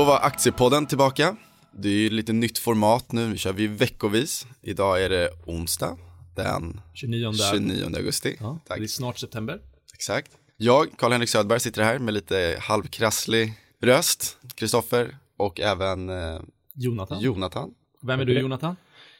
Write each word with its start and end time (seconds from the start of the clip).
Då 0.00 0.04
var 0.04 0.20
Aktiepodden 0.20 0.86
tillbaka. 0.86 1.36
Det 1.72 1.88
är 1.88 1.92
ju 1.92 2.10
lite 2.10 2.32
nytt 2.32 2.58
format 2.58 3.12
nu, 3.12 3.26
vi 3.26 3.38
kör 3.38 3.52
vi 3.52 3.66
veckovis. 3.66 4.46
Idag 4.62 5.02
är 5.02 5.08
det 5.08 5.30
onsdag 5.46 5.96
den 6.36 6.80
29. 6.94 7.32
29 7.52 7.96
augusti. 7.96 8.36
Ja, 8.40 8.58
Tack. 8.66 8.78
det 8.78 8.84
är 8.84 8.86
snart 8.86 9.18
september. 9.18 9.60
Exakt. 9.94 10.30
Jag, 10.56 10.86
Karl-Henrik 10.98 11.28
Södberg, 11.28 11.60
sitter 11.60 11.82
här 11.82 11.98
med 11.98 12.14
lite 12.14 12.56
halvkrasslig 12.60 13.52
röst. 13.82 14.38
Kristoffer 14.54 15.16
och 15.36 15.60
även 15.60 16.08
eh, 16.08 16.40
Jonathan. 16.74 17.20
Jonathan. 17.20 17.70
Vem 18.02 18.20
är 18.20 18.24
du 18.24 18.40
Jonathan? 18.40 18.76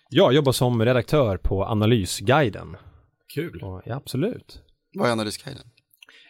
Jag 0.09 0.33
jobbar 0.33 0.53
som 0.53 0.85
redaktör 0.85 1.37
på 1.37 1.65
Analysguiden. 1.65 2.77
Kul. 3.35 3.63
Och, 3.63 3.83
ja, 3.85 3.95
absolut. 3.95 4.63
Vad 4.95 5.09
är 5.09 5.13
Analysguiden? 5.13 5.65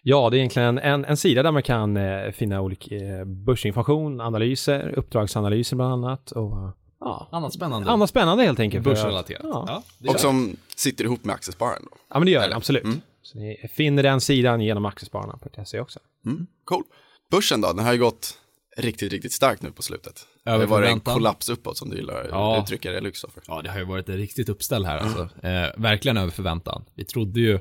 Ja, 0.02 0.30
det 0.30 0.36
är 0.36 0.38
egentligen 0.38 0.78
en, 0.78 1.04
en 1.04 1.16
sida 1.16 1.42
där 1.42 1.52
man 1.52 1.62
kan 1.62 1.96
eh, 1.96 2.30
finna 2.30 2.60
olika 2.60 2.94
eh, 2.94 3.24
börsinformation, 3.24 4.20
analyser, 4.20 4.94
uppdragsanalyser 4.98 5.76
bland 5.76 5.92
annat 5.92 6.30
och 6.30 6.52
ja, 7.00 7.28
Annat 7.32 7.52
spännande. 7.54 7.90
annat 7.90 8.10
spännande 8.10 8.44
helt 8.44 8.60
enkelt. 8.60 8.84
Börsrelaterat. 8.84 9.40
Ja. 9.44 9.64
Ja, 9.68 9.82
det 9.98 10.08
Och 10.08 10.14
kör. 10.14 10.18
som 10.20 10.56
sitter 10.76 11.04
ihop 11.04 11.24
med 11.24 11.34
Aktiespararen 11.34 11.82
då. 11.90 11.96
ja, 12.10 12.18
men 12.18 12.26
det 12.26 12.32
gör 12.32 12.48
det, 12.48 12.56
absolut. 12.56 12.84
Mm. 12.84 13.00
Så 13.22 13.38
ni 13.38 13.68
finner 13.76 14.02
den 14.02 14.20
sidan 14.20 14.60
genom 14.60 14.86
aktiespararna.se 14.86 15.80
också. 15.80 15.98
Mm, 16.26 16.46
cool. 16.64 16.82
Börsen 17.30 17.60
då, 17.60 17.72
den 17.72 17.84
har 17.84 17.92
ju 17.92 17.98
gått 17.98 18.38
riktigt, 18.76 19.12
riktigt 19.12 19.32
starkt 19.32 19.62
nu 19.62 19.70
på 19.72 19.82
slutet. 19.82 20.26
Över 20.46 20.58
det 20.58 20.66
var 20.66 20.82
en 20.82 21.00
kollaps 21.00 21.48
uppåt 21.48 21.76
som 21.76 21.90
du 21.90 21.96
gillar 21.96 22.26
Ja. 22.30 22.60
uttrycka 22.62 22.90
det, 22.92 23.00
Kristoffer. 23.00 23.42
Ja, 23.46 23.62
det 23.62 23.70
har 23.70 23.78
ju 23.78 23.84
varit 23.84 24.08
ett 24.08 24.14
riktigt 24.16 24.48
uppställ 24.48 24.84
här 24.84 24.98
alltså. 24.98 25.22
Eh, 25.42 25.68
verkligen 25.76 26.16
över 26.16 26.30
förväntan. 26.30 26.84
Vi 26.94 27.04
trodde 27.04 27.40
ju, 27.40 27.58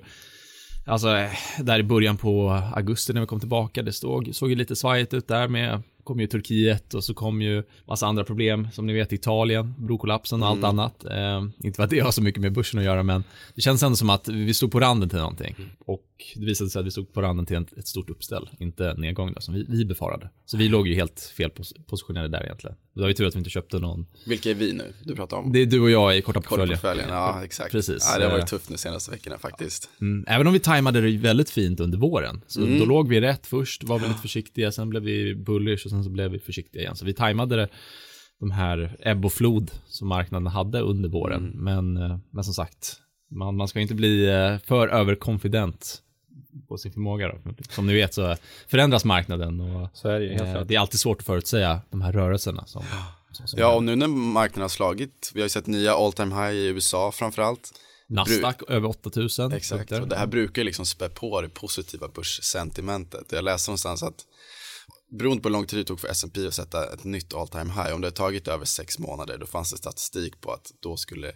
alltså 0.86 1.08
där 1.60 1.80
i 1.80 1.84
början 1.84 2.18
på 2.18 2.50
augusti 2.50 3.14
när 3.14 3.22
vi 3.22 3.28
kom 3.28 3.40
tillbaka, 3.40 3.84
det 3.84 3.94
stod, 3.94 4.36
såg 4.36 4.50
ju 4.50 4.56
lite 4.56 4.76
svajigt 4.76 5.14
ut 5.14 5.28
där 5.28 5.48
med, 5.48 5.82
kom 6.04 6.20
ju 6.20 6.28
Turkiet 6.28 6.94
och 6.94 7.04
så 7.04 7.14
kom 7.14 7.42
ju 7.42 7.64
massa 7.88 8.08
andra 8.08 8.24
problem, 8.24 8.68
som 8.74 8.86
ni 8.86 8.94
vet 8.94 9.14
Italien, 9.14 9.74
brokollapsen 9.78 10.44
och 10.44 10.50
allt 10.50 10.64
annat. 10.64 11.06
Eh, 11.06 11.44
inte 11.64 11.76
för 11.76 11.84
att 11.84 11.90
det 11.90 12.00
har 12.00 12.12
så 12.12 12.22
mycket 12.22 12.42
med 12.42 12.54
börsen 12.54 12.80
att 12.80 12.86
göra, 12.86 13.04
men 13.04 13.24
det 13.56 13.62
känns 13.62 13.84
ändå 13.84 13.96
som 13.96 14.10
att 14.10 14.28
vi 14.28 14.54
stod 14.54 14.72
på 14.72 14.80
randen 14.80 15.10
till 15.10 15.20
någonting. 15.20 15.56
Och 15.86 16.06
det 16.36 16.46
visade 16.46 16.70
sig 16.70 16.80
att 16.80 16.86
vi 16.86 16.92
stod 16.92 17.14
på 17.14 17.22
randen 17.22 17.46
till 17.46 17.58
ett, 17.58 17.78
ett 17.78 17.88
stort 17.88 18.10
uppställ, 18.10 18.50
inte 18.60 18.94
nedgång 18.94 19.34
då, 19.34 19.42
som 19.42 19.54
vi, 19.54 19.66
vi 19.70 19.86
befarade. 19.86 20.30
Så 20.46 20.58
vi 20.58 20.70
låg 20.70 20.88
ju 20.88 20.96
helt 20.96 21.34
fel 21.38 21.50
pos 21.50 21.74
positionerade 21.88 22.30
där 22.30 22.44
egentligen. 22.44 22.76
Det 23.00 23.04
var 23.04 23.08
ju 23.08 23.14
tur 23.14 23.28
att 23.28 23.36
vi 23.36 23.38
inte 23.38 23.50
köpte 23.50 23.80
någon, 23.80 24.06
Vilka 24.26 24.50
är 24.50 24.54
vi 24.56 24.74
nu 24.74 24.94
du 25.04 25.16
pratar 25.16 25.38
om? 25.38 25.52
det 25.52 25.60
är 25.60 25.66
du 25.66 25.80
och 25.82 25.90
jag 25.90 26.18
i 26.18 26.22
korta 26.22 26.42
Korta 26.42 26.68
portföljen. 26.68 27.10
ja 27.10 27.44
exakt. 27.44 27.72
Precis. 27.72 28.10
Ja, 28.14 28.20
det 28.20 28.26
har 28.26 28.32
varit 28.32 28.42
Eh, 28.44 28.48
tufft 28.48 28.70
nu 28.70 28.78
senaste 28.78 29.12
veckorna 29.12 29.38
faktiskt. 29.38 29.90
Mm, 30.02 30.26
även 30.28 30.48
om 30.48 30.54
vi 30.54 30.60
tajmade 30.60 31.02
det 31.02 31.18
väldigt 31.18 31.50
fint 31.50 31.80
under 31.80 31.98
våren. 31.98 32.42
Så 32.48 32.60
då 32.60 32.86
låg 32.86 33.08
vi 33.10 33.22
rätt 33.22 33.48
först, 33.48 33.84
var 33.84 34.00
väldigt 34.00 34.20
försiktiga, 34.20 34.72
sen 34.72 34.90
blev 34.90 35.04
vi 35.04 35.36
bullish 35.36 35.86
och 35.86 35.90
sen 35.92 36.04
så 36.04 36.10
blev 36.10 36.32
vi 36.32 36.40
försiktiga 36.40 36.82
igen. 36.82 36.96
Så 36.96 37.06
vi 37.06 37.14
tajmade 37.14 37.56
det, 37.56 37.68
de 38.40 38.52
här 38.52 38.98
ebb 39.00 39.26
och 39.26 39.34
flod 39.34 39.72
som 39.88 40.08
marknaden 40.08 40.48
hade 40.48 40.80
under 40.82 41.10
våren. 41.10 41.52
Men, 41.56 41.98
eh, 41.98 42.18
men 42.32 42.44
som 42.44 42.54
sagt, 42.54 42.96
man, 43.32 43.56
man 43.56 43.68
ska 43.68 43.80
inte 43.80 43.96
bli 43.96 44.26
eh, 44.26 44.58
för 44.68 44.88
överkonfident 44.88 46.02
på 46.68 46.78
sin 46.78 46.92
förmåga. 46.92 47.28
Då. 47.28 47.54
Som 47.70 47.88
ni 47.88 47.94
vet 47.94 48.14
så 48.14 48.36
förändras 48.68 49.06
marknaden 49.06 49.62
och 49.62 49.90
Så 49.94 50.10
är 50.10 50.20
det 50.20 50.26
ju 50.26 50.34
helt 50.34 50.56
eh, 50.56 50.62
det 50.62 50.76
är 50.76 50.80
alltid 50.80 51.00
svårt 51.00 51.20
att 51.20 51.26
förutsäga 51.26 51.82
de 51.90 52.02
här 52.02 52.12
rörelserna. 52.12 52.66
Som, 52.66 52.84
som, 53.32 53.48
som 53.48 53.60
Ja, 53.60 53.76
och 53.76 53.84
nu 53.84 53.96
när 53.96 54.08
marknaden 54.08 54.62
har 54.62 54.70
slagit, 54.70 55.32
vi 55.34 55.42
har 55.42 55.46
ju 55.46 55.50
sett 55.50 55.68
nya 55.68 55.94
all 55.94 56.14
time 56.14 56.36
high 56.36 56.56
i 56.56 56.68
USA 56.68 57.12
framförallt. 57.12 57.72
Nasdaq 58.08 58.62
över 58.68 58.90
8000. 58.90 59.52
Exakt, 59.52 59.80
punkter. 59.80 60.02
och 60.02 60.08
det 60.08 60.16
här 60.16 60.28
brukar 60.28 60.64
liksom 60.64 60.86
spä 60.86 61.10
på 61.10 61.42
det 61.42 61.50
positiva 61.50 62.08
börssentimentet. 62.08 63.32
Jag 63.32 63.44
läste 63.44 63.70
någonstans 63.70 64.04
att 64.04 64.26
beroende 65.12 65.44
på 65.44 65.50
hur 65.50 65.54
lång 65.54 65.66
tid 65.66 65.80
det 65.80 65.84
tog 65.84 66.00
för 66.00 66.08
S&P 66.08 66.48
att 66.48 66.54
sätta 66.54 66.94
ett 66.94 67.04
nytt 67.04 67.34
all 67.34 67.48
time 67.48 67.74
high, 67.74 67.94
om 67.94 68.02
det 68.02 68.08
har 68.08 68.12
tagit 68.12 68.48
över 68.48 68.66
sex 68.66 69.00
månader, 69.00 69.38
då 69.38 69.46
fanns 69.46 69.72
det 69.72 69.78
statistik 69.78 70.42
på 70.42 70.52
att 70.52 70.72
då 70.80 70.98
skulle 70.98 71.32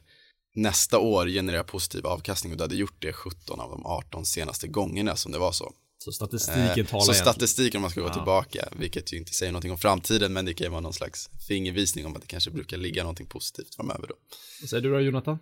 nästa 0.55 0.99
år 0.99 1.27
generera 1.27 1.63
positiv 1.63 2.05
avkastning 2.05 2.51
och 2.51 2.57
det 2.57 2.63
hade 2.63 2.75
gjort 2.75 2.95
det 2.99 3.13
17 3.13 3.59
av 3.59 3.69
de 3.71 3.85
18 3.85 4.25
senaste 4.25 4.67
gångerna 4.67 5.15
som 5.15 5.31
det 5.31 5.37
var 5.39 5.51
så. 5.51 5.71
Så 5.97 6.11
statistiken 6.11 6.61
Eh, 6.63 6.73
talar 6.73 6.85
så 6.85 6.95
egentligen. 6.95 7.15
statistiken 7.15 7.77
om 7.77 7.81
man 7.81 7.91
ska 7.91 8.01
gå 8.01 8.09
tillbaka, 8.09 8.67
vilket 8.79 9.13
ju 9.13 9.17
inte 9.17 9.33
säger 9.33 9.51
någonting 9.51 9.71
om 9.71 9.77
framtiden, 9.77 10.33
men 10.33 10.45
det 10.45 10.53
kan 10.53 10.65
ju 10.65 10.71
vara 10.71 10.81
någon 10.81 10.93
slags 10.93 11.29
fingervisning 11.47 12.05
om 12.05 12.15
att 12.15 12.21
det 12.21 12.27
kanske 12.27 12.51
brukar 12.51 12.77
ligga 12.77 13.03
någonting 13.03 13.25
positivt 13.25 13.75
framöver 13.75 14.07
då. 14.07 14.15
Vad 14.61 14.69
säger 14.69 14.83
du 14.83 14.91
då 14.91 14.99
Jonathan? 14.99 15.39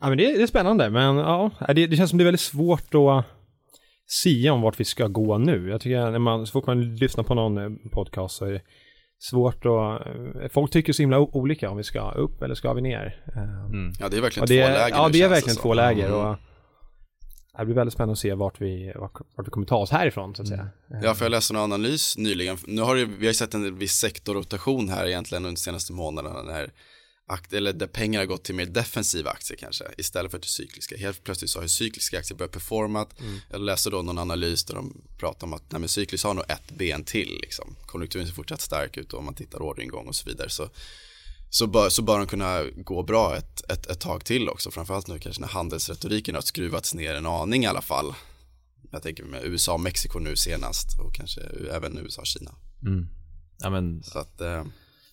Ja, 0.00 0.08
men 0.08 0.18
det, 0.18 0.36
det 0.36 0.42
är 0.42 0.46
spännande, 0.46 0.90
men 0.90 1.16
ja, 1.16 1.50
det, 1.66 1.86
det 1.86 1.96
känns 1.96 2.10
som 2.10 2.18
det 2.18 2.22
är 2.22 2.24
väldigt 2.24 2.40
svårt 2.40 2.94
att 2.94 3.24
sia 4.06 4.52
om 4.52 4.60
vart 4.60 4.80
vi 4.80 4.84
ska 4.84 5.06
gå 5.08 5.38
nu. 5.38 5.68
Jag 5.68 5.80
tycker 5.80 6.10
när 6.10 6.18
man, 6.18 6.46
så 6.46 6.52
fort 6.52 6.66
man 6.66 6.96
lyssnar 6.96 7.24
på 7.24 7.34
någon 7.34 7.58
eh, 7.58 7.90
podcast 7.90 8.36
så 8.36 8.44
är 8.44 8.52
det 8.52 8.62
svårt 9.30 9.56
att, 9.66 10.06
eh, 10.06 10.48
folk 10.50 10.72
tycker 10.72 10.92
så 10.92 11.02
himla 11.02 11.18
olika 11.18 11.70
om 11.70 11.76
vi 11.76 11.84
ska 11.84 12.10
upp 12.10 12.42
eller 12.42 12.54
ska 12.54 12.72
vi 12.72 12.80
ner. 12.80 13.22
Eh, 13.36 13.90
Ja, 14.00 14.08
det 14.08 14.16
är 14.16 14.20
verkligen 14.20 14.46
det, 14.46 14.66
två 14.66 14.72
läger 14.72 14.96
Ja, 14.96 15.08
det 15.12 15.22
är 15.22 15.28
verkligen 15.28 15.56
två 15.56 15.74
läger 15.74 16.06
Mm. 16.06 16.18
och 16.18 16.36
det 17.58 17.64
blir 17.64 17.74
väldigt 17.74 17.94
spännande 17.94 18.12
att 18.12 18.18
se 18.18 18.34
vart 18.34 18.60
vi, 18.60 18.92
vart, 18.96 19.12
vi 19.46 19.50
kommer 19.50 19.66
ta 19.66 19.76
oss 19.76 19.90
härifrån 19.90 20.34
så 20.34 20.42
att 20.42 20.48
säga. 20.48 20.68
Ja, 21.02 21.14
för 21.14 21.24
jag 21.24 21.30
läste 21.30 21.54
en 21.54 21.60
analys 21.60 22.18
nyligen. 22.18 22.56
Nu 22.66 22.82
har 22.82 22.96
det, 22.96 23.04
vi 23.04 23.26
har 23.26 23.32
sett 23.32 23.54
en 23.54 23.78
viss 23.78 23.92
sektorrotation 23.92 24.88
här 24.88 25.06
egentligen 25.06 25.42
under 25.44 25.50
de 25.50 25.56
senaste 25.56 25.92
månaderna 25.92 26.42
när, 26.42 26.70
akt, 27.26 27.52
eller 27.52 27.72
där 27.72 27.86
pengar 27.86 28.20
har 28.20 28.26
gått 28.26 28.44
till 28.44 28.54
mer 28.54 28.66
defensiva 28.66 29.30
aktier 29.30 29.56
kanske 29.56 29.84
istället 29.98 30.30
för 30.30 30.38
till 30.38 30.50
cykliska. 30.50 30.96
Helt 30.96 31.24
plötsligt 31.24 31.50
så 31.50 31.58
har 31.58 31.62
ju 31.62 31.68
cykliska 31.68 32.18
aktier 32.18 32.38
börjat 32.38 32.52
performat. 32.52 33.14
Jag 33.50 33.60
läste 33.60 33.90
då 33.90 34.02
någon 34.02 34.18
analys 34.18 34.64
där 34.64 34.74
de 34.74 35.02
pratar 35.18 35.46
om 35.46 35.52
att 35.52 35.72
nej, 35.72 35.80
men 35.80 35.88
cykliskt 35.88 36.24
har 36.24 36.34
nog 36.34 36.44
ett 36.48 36.70
ben 36.78 37.04
till 37.04 37.38
liksom. 37.40 37.76
Konjunkturen 37.86 38.26
ser 38.26 38.34
fortsatt 38.34 38.60
stark 38.60 38.96
ut 38.96 39.12
och 39.12 39.18
om 39.18 39.24
man 39.24 39.34
tittar 39.34 39.62
orderingång 39.62 40.06
och 40.06 40.16
så 40.16 40.28
vidare 40.28 40.50
så 40.50 40.70
så 41.54 41.66
bör, 41.66 41.88
så 41.88 42.02
bör 42.02 42.18
de 42.18 42.26
kunna 42.26 42.64
gå 42.76 43.02
bra 43.02 43.36
ett, 43.36 43.70
ett, 43.70 43.86
ett 43.86 44.00
tag 44.00 44.24
till 44.24 44.48
också. 44.48 44.70
Framförallt 44.70 45.06
nu 45.06 45.18
kanske 45.18 45.40
när 45.40 45.48
handelsretoriken 45.48 46.34
har 46.34 46.42
skruvats 46.42 46.94
ner 46.94 47.14
en 47.14 47.26
aning 47.26 47.64
i 47.64 47.66
alla 47.66 47.82
fall. 47.82 48.14
Jag 48.90 49.02
tänker 49.02 49.24
med 49.24 49.44
USA 49.44 49.72
och 49.72 49.80
Mexiko 49.80 50.18
nu 50.18 50.36
senast 50.36 51.00
och 51.00 51.14
kanske 51.14 51.40
även 51.72 51.98
USA 51.98 52.20
och 52.20 52.26
Kina. 52.26 52.54
Ja, 53.58 53.70
men 53.70 54.02
Så 54.02 54.18
att, 54.18 54.40
eh, 54.40 54.64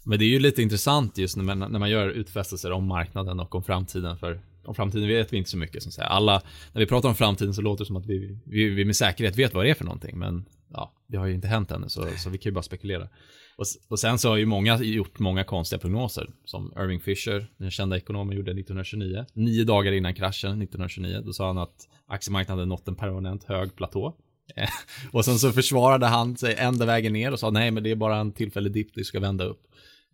men 0.04 0.20
det 0.20 0.26
är 0.26 0.30
ju 0.30 0.40
lite 0.40 0.62
intressant 0.62 1.18
just 1.18 1.38
när 1.38 1.44
man, 1.44 1.60
när 1.60 1.80
man 1.80 1.90
gör 1.90 2.10
utfästelser 2.10 2.72
om 2.72 2.88
marknaden 2.88 3.40
och 3.40 3.56
om 3.56 3.64
framtiden. 3.64 4.18
För 4.18 4.42
om 4.66 4.76
framtiden 4.76 5.08
vet 5.08 5.34
vi 5.34 5.38
inte 5.38 5.50
så 5.50 5.58
mycket. 5.58 5.84
Som. 5.84 6.04
Alla, 6.08 6.42
när 6.74 6.80
vi 6.80 6.86
pratar 6.86 7.10
om 7.10 7.16
framtiden 7.16 7.54
så 7.54 7.62
låter 7.62 7.84
det 7.84 7.88
som 7.88 7.96
att 7.96 8.06
vi, 8.06 8.40
vi, 8.46 8.70
vi 8.70 8.86
med 8.86 8.96
säkerhet 8.96 9.38
vet 9.38 9.54
vad 9.54 9.66
det 9.66 9.70
är 9.70 9.74
för 9.74 9.86
någonting. 9.86 10.20
Men 10.20 10.46
ja, 10.70 10.94
det 11.08 11.18
har 11.18 11.26
ju 11.26 11.34
inte 11.34 11.48
hänt 11.48 11.72
ännu, 11.72 11.90
så, 11.90 12.08
så 12.18 12.30
vi 12.30 12.38
kan 12.38 12.50
ju 12.50 12.54
bara 12.54 12.64
spekulera. 12.64 13.08
Och, 13.56 13.66
och 13.90 14.00
sen 14.00 14.18
så 14.18 14.30
har 14.30 14.38
ju 14.38 14.46
många 14.46 14.78
gjort 14.78 15.20
många 15.20 15.44
konstiga 15.44 15.80
prognoser. 15.80 16.30
Som 16.46 16.74
Irving 16.78 17.00
Fisher, 17.00 17.48
den 17.58 17.72
kända 17.72 17.98
ekonomen, 17.98 18.38
gjorde 18.38 18.52
1929. 18.52 19.26
Nio 19.34 19.64
dagar 19.64 19.92
innan 19.92 20.14
kraschen 20.14 20.50
1929. 20.50 21.22
Då 21.26 21.34
sa 21.34 21.48
han 21.48 21.58
att 21.58 21.88
aktiemarknaden 22.08 22.70
nått 22.70 22.88
en 22.88 22.96
permanent 22.96 23.44
hög 23.44 23.76
platå. 23.76 24.16
Och 25.12 25.26
sen 25.26 25.40
så 25.40 25.52
försvarade 25.52 26.06
han 26.06 26.38
sig 26.38 26.56
ända 26.58 26.86
vägen 26.86 27.14
ner 27.14 27.32
och 27.32 27.40
sa 27.40 27.50
nej 27.50 27.72
men 27.72 27.84
det 27.84 27.92
är 27.92 27.96
bara 27.96 28.18
en 28.18 28.32
tillfällig 28.32 28.72
dipp, 28.72 28.90
det 28.94 29.04
ska 29.04 29.20
vända 29.20 29.44
upp. 29.44 29.62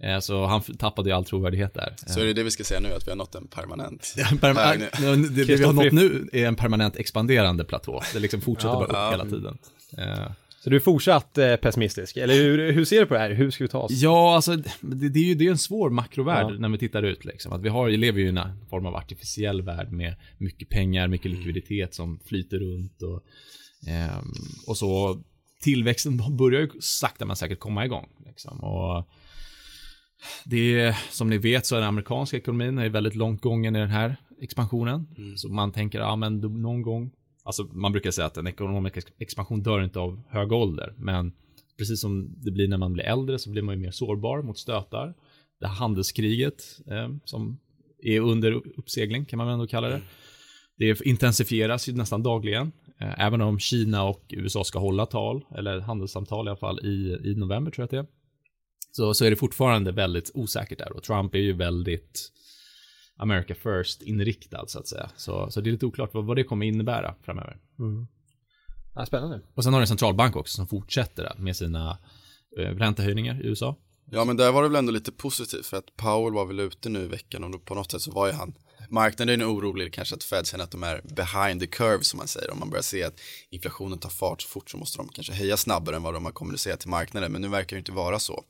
Eh, 0.03 0.19
Så 0.19 0.45
han 0.45 0.61
tappade 0.61 1.09
ju 1.09 1.15
all 1.15 1.25
trovärdighet 1.25 1.73
där. 1.73 1.93
så 2.07 2.19
är 2.19 2.25
det 2.25 2.33
det 2.33 2.43
vi 2.43 2.51
ska 2.51 2.63
säga 2.63 2.79
nu, 2.79 2.93
att 2.93 3.07
vi 3.07 3.11
har 3.11 3.15
nått 3.17 3.35
en 3.35 3.47
permanent. 3.47 4.15
En 4.31 4.37
perma- 4.39 4.77
det, 5.35 5.45
det 5.45 5.55
vi 5.55 5.63
har 5.63 5.73
nått 5.73 5.91
nu 5.93 6.29
är 6.33 6.45
en 6.47 6.55
permanent 6.55 6.95
expanderande 6.95 7.63
platå. 7.65 8.01
Det 8.13 8.19
liksom 8.19 8.41
fortsätter 8.41 8.73
Ja. 8.73 8.87
bara 8.91 9.07
upp 9.07 9.13
hela 9.13 9.25
tiden. 9.25 9.57
Eh, 9.97 10.31
Så 10.59 10.69
du 10.69 10.75
är 10.75 10.79
fortsatt 10.79 11.37
eh, 11.37 11.55
pessimistisk, 11.55 12.17
eller 12.17 12.33
hur, 12.33 12.71
hur 12.71 12.85
ser 12.85 12.99
du 12.99 13.05
på 13.05 13.13
det 13.13 13.19
här? 13.19 13.29
Hur 13.33 13.51
ska 13.51 13.63
vi 13.63 13.67
ta 13.67 13.79
oss? 13.79 13.91
Ja, 13.91 14.35
alltså 14.35 14.55
det, 14.81 15.09
det 15.09 15.19
är 15.19 15.23
ju 15.23 15.35
det 15.35 15.47
är 15.47 15.51
en 15.51 15.57
svår 15.57 15.89
makrovärld 15.89 16.45
Ja. 16.53 16.59
när 16.59 16.69
vi 16.69 16.77
tittar 16.77 17.03
ut. 17.03 17.25
Liksom. 17.25 17.53
Att 17.53 17.61
vi, 17.61 17.69
har, 17.69 17.85
vi 17.87 17.97
lever 17.97 18.19
ju 18.19 18.25
i 18.25 18.29
en 18.29 18.39
form 18.69 18.85
av 18.85 18.95
artificiell 18.95 19.61
värld 19.61 19.91
med 19.91 20.15
mycket 20.37 20.69
pengar, 20.69 21.07
mycket 21.07 21.31
likviditet 21.31 21.95
som 21.95 22.19
flyter 22.25 22.57
runt 22.59 23.01
och, 23.01 23.23
ehm, 23.89 24.31
och 24.67 24.77
så. 24.77 25.21
Tillväxten 25.61 26.37
börjar 26.37 26.61
ju 26.61 26.69
sakta 26.81 27.25
men 27.25 27.35
säkert 27.35 27.59
komma 27.59 27.85
igång. 27.85 28.07
Liksom. 28.25 28.63
Och 28.63 29.07
det 30.45 30.79
är, 30.79 30.97
som 31.11 31.29
ni 31.29 31.37
vet 31.37 31.65
så 31.65 31.75
är 31.75 31.79
den 31.79 31.89
amerikanska 31.89 32.37
ekonomin 32.37 32.77
är 32.77 32.89
väldigt 32.89 33.15
långt 33.15 33.41
gången 33.41 33.75
i 33.75 33.79
den 33.79 33.89
här 33.89 34.15
expansionen. 34.41 35.07
Så 35.35 35.49
man 35.49 35.71
tänker, 35.71 35.99
ja 35.99 36.15
men 36.15 36.37
någon 36.37 36.81
gång, 36.81 37.11
alltså 37.43 37.63
man 37.63 37.91
brukar 37.91 38.11
säga 38.11 38.25
att 38.27 38.37
en 38.37 38.47
ekonomisk 38.47 38.97
ex- 38.97 39.11
expansion 39.19 39.63
dör 39.63 39.83
inte 39.83 39.99
av 39.99 40.21
hög 40.29 40.51
ålder, 40.51 40.93
men 40.97 41.31
precis 41.77 42.01
som 42.01 42.35
det 42.43 42.51
blir 42.51 42.67
när 42.67 42.77
man 42.77 42.93
blir 42.93 43.03
äldre 43.03 43.39
så 43.39 43.49
blir 43.49 43.61
man 43.61 43.75
ju 43.75 43.81
mer 43.81 43.91
sårbar 43.91 44.41
mot 44.41 44.57
stötar. 44.57 45.13
Det 45.59 45.67
här 45.67 45.75
handelskriget 45.75 46.63
eh, 46.87 47.09
som 47.23 47.59
är 48.03 48.19
under 48.19 48.51
uppsegling 48.79 49.25
kan 49.25 49.37
man 49.37 49.47
ändå 49.47 49.67
kalla 49.67 49.89
det. 49.89 50.01
Det 50.77 51.01
intensifieras 51.05 51.89
ju 51.89 51.93
nästan 51.93 52.23
dagligen. 52.23 52.71
Eh, 52.99 53.25
även 53.25 53.41
om 53.41 53.59
Kina 53.59 54.03
och 54.03 54.25
USA 54.29 54.63
ska 54.63 54.79
hålla 54.79 55.05
tal, 55.05 55.45
eller 55.57 55.79
handelssamtal 55.79 56.47
i 56.47 56.49
alla 56.49 56.57
fall, 56.57 56.79
i, 56.79 57.19
i 57.23 57.35
november 57.35 57.71
tror 57.71 57.81
jag 57.81 57.85
att 57.85 57.91
det 57.91 57.97
är. 57.97 58.17
Så, 58.97 59.13
så 59.13 59.25
är 59.25 59.29
det 59.29 59.35
fortfarande 59.35 59.91
väldigt 59.91 60.31
osäkert 60.33 60.79
där 60.79 60.91
och 60.91 61.03
Trump 61.03 61.35
är 61.35 61.39
ju 61.39 61.53
väldigt 61.53 62.31
America 63.17 63.55
first 63.55 64.01
inriktad 64.01 64.67
så 64.67 64.79
att 64.79 64.87
säga. 64.87 65.09
Så, 65.17 65.51
så 65.51 65.61
det 65.61 65.69
är 65.69 65.71
lite 65.71 65.85
oklart 65.85 66.13
vad, 66.13 66.25
vad 66.25 66.35
det 66.35 66.43
kommer 66.43 66.65
innebära 66.65 67.15
framöver. 67.21 67.57
Ja, 68.95 69.05
spännande. 69.05 69.41
Och 69.53 69.63
sen 69.63 69.73
har 69.73 69.79
du 69.79 69.83
en 69.83 69.87
centralbank 69.87 70.35
också 70.35 70.55
som 70.55 70.67
fortsätter 70.67 71.31
med 71.37 71.55
sina 71.55 71.97
eh, 72.57 72.61
räntehöjningar 72.61 73.41
i 73.41 73.47
USA. 73.47 73.75
Ja 74.11 74.25
men 74.25 74.37
där 74.37 74.51
var 74.51 74.63
det 74.63 74.69
väl 74.69 74.75
ändå 74.75 74.91
lite 74.91 75.11
positivt 75.11 75.65
för 75.65 75.77
att 75.77 75.95
Powell 75.95 76.33
var 76.33 76.45
väl 76.45 76.59
ute 76.59 76.89
nu 76.89 77.03
i 77.03 77.07
veckan 77.07 77.43
och 77.43 77.65
på 77.65 77.75
något 77.75 77.91
sätt 77.91 78.01
så 78.01 78.11
var 78.11 78.27
ju 78.27 78.33
han 78.33 78.53
Marknaden 78.89 79.41
är 79.41 79.53
orolig 79.53 79.93
kanske 79.93 80.15
att 80.15 80.23
Fed 80.23 80.47
känner 80.47 80.63
att 80.63 80.71
de 80.71 80.83
är 80.83 81.01
behind 81.03 81.61
the 81.61 81.67
curve 81.67 82.03
som 82.03 82.17
man 82.17 82.27
säger. 82.27 82.51
Om 82.51 82.59
man 82.59 82.69
börjar 82.69 82.83
se 82.83 83.03
att 83.03 83.19
inflationen 83.49 83.99
tar 83.99 84.09
fart 84.09 84.41
så 84.41 84.47
fort 84.47 84.69
så 84.69 84.77
måste 84.77 84.97
de 84.97 85.09
kanske 85.09 85.33
höja 85.33 85.57
snabbare 85.57 85.95
än 85.95 86.03
vad 86.03 86.13
de 86.13 86.25
har 86.25 86.31
kommunicerat 86.31 86.79
till 86.79 86.89
marknaden. 86.89 87.31
Men 87.31 87.41
nu 87.41 87.47
verkar 87.47 87.75
det 87.75 87.79
inte 87.79 87.91
vara 87.91 88.19
så. 88.19 88.43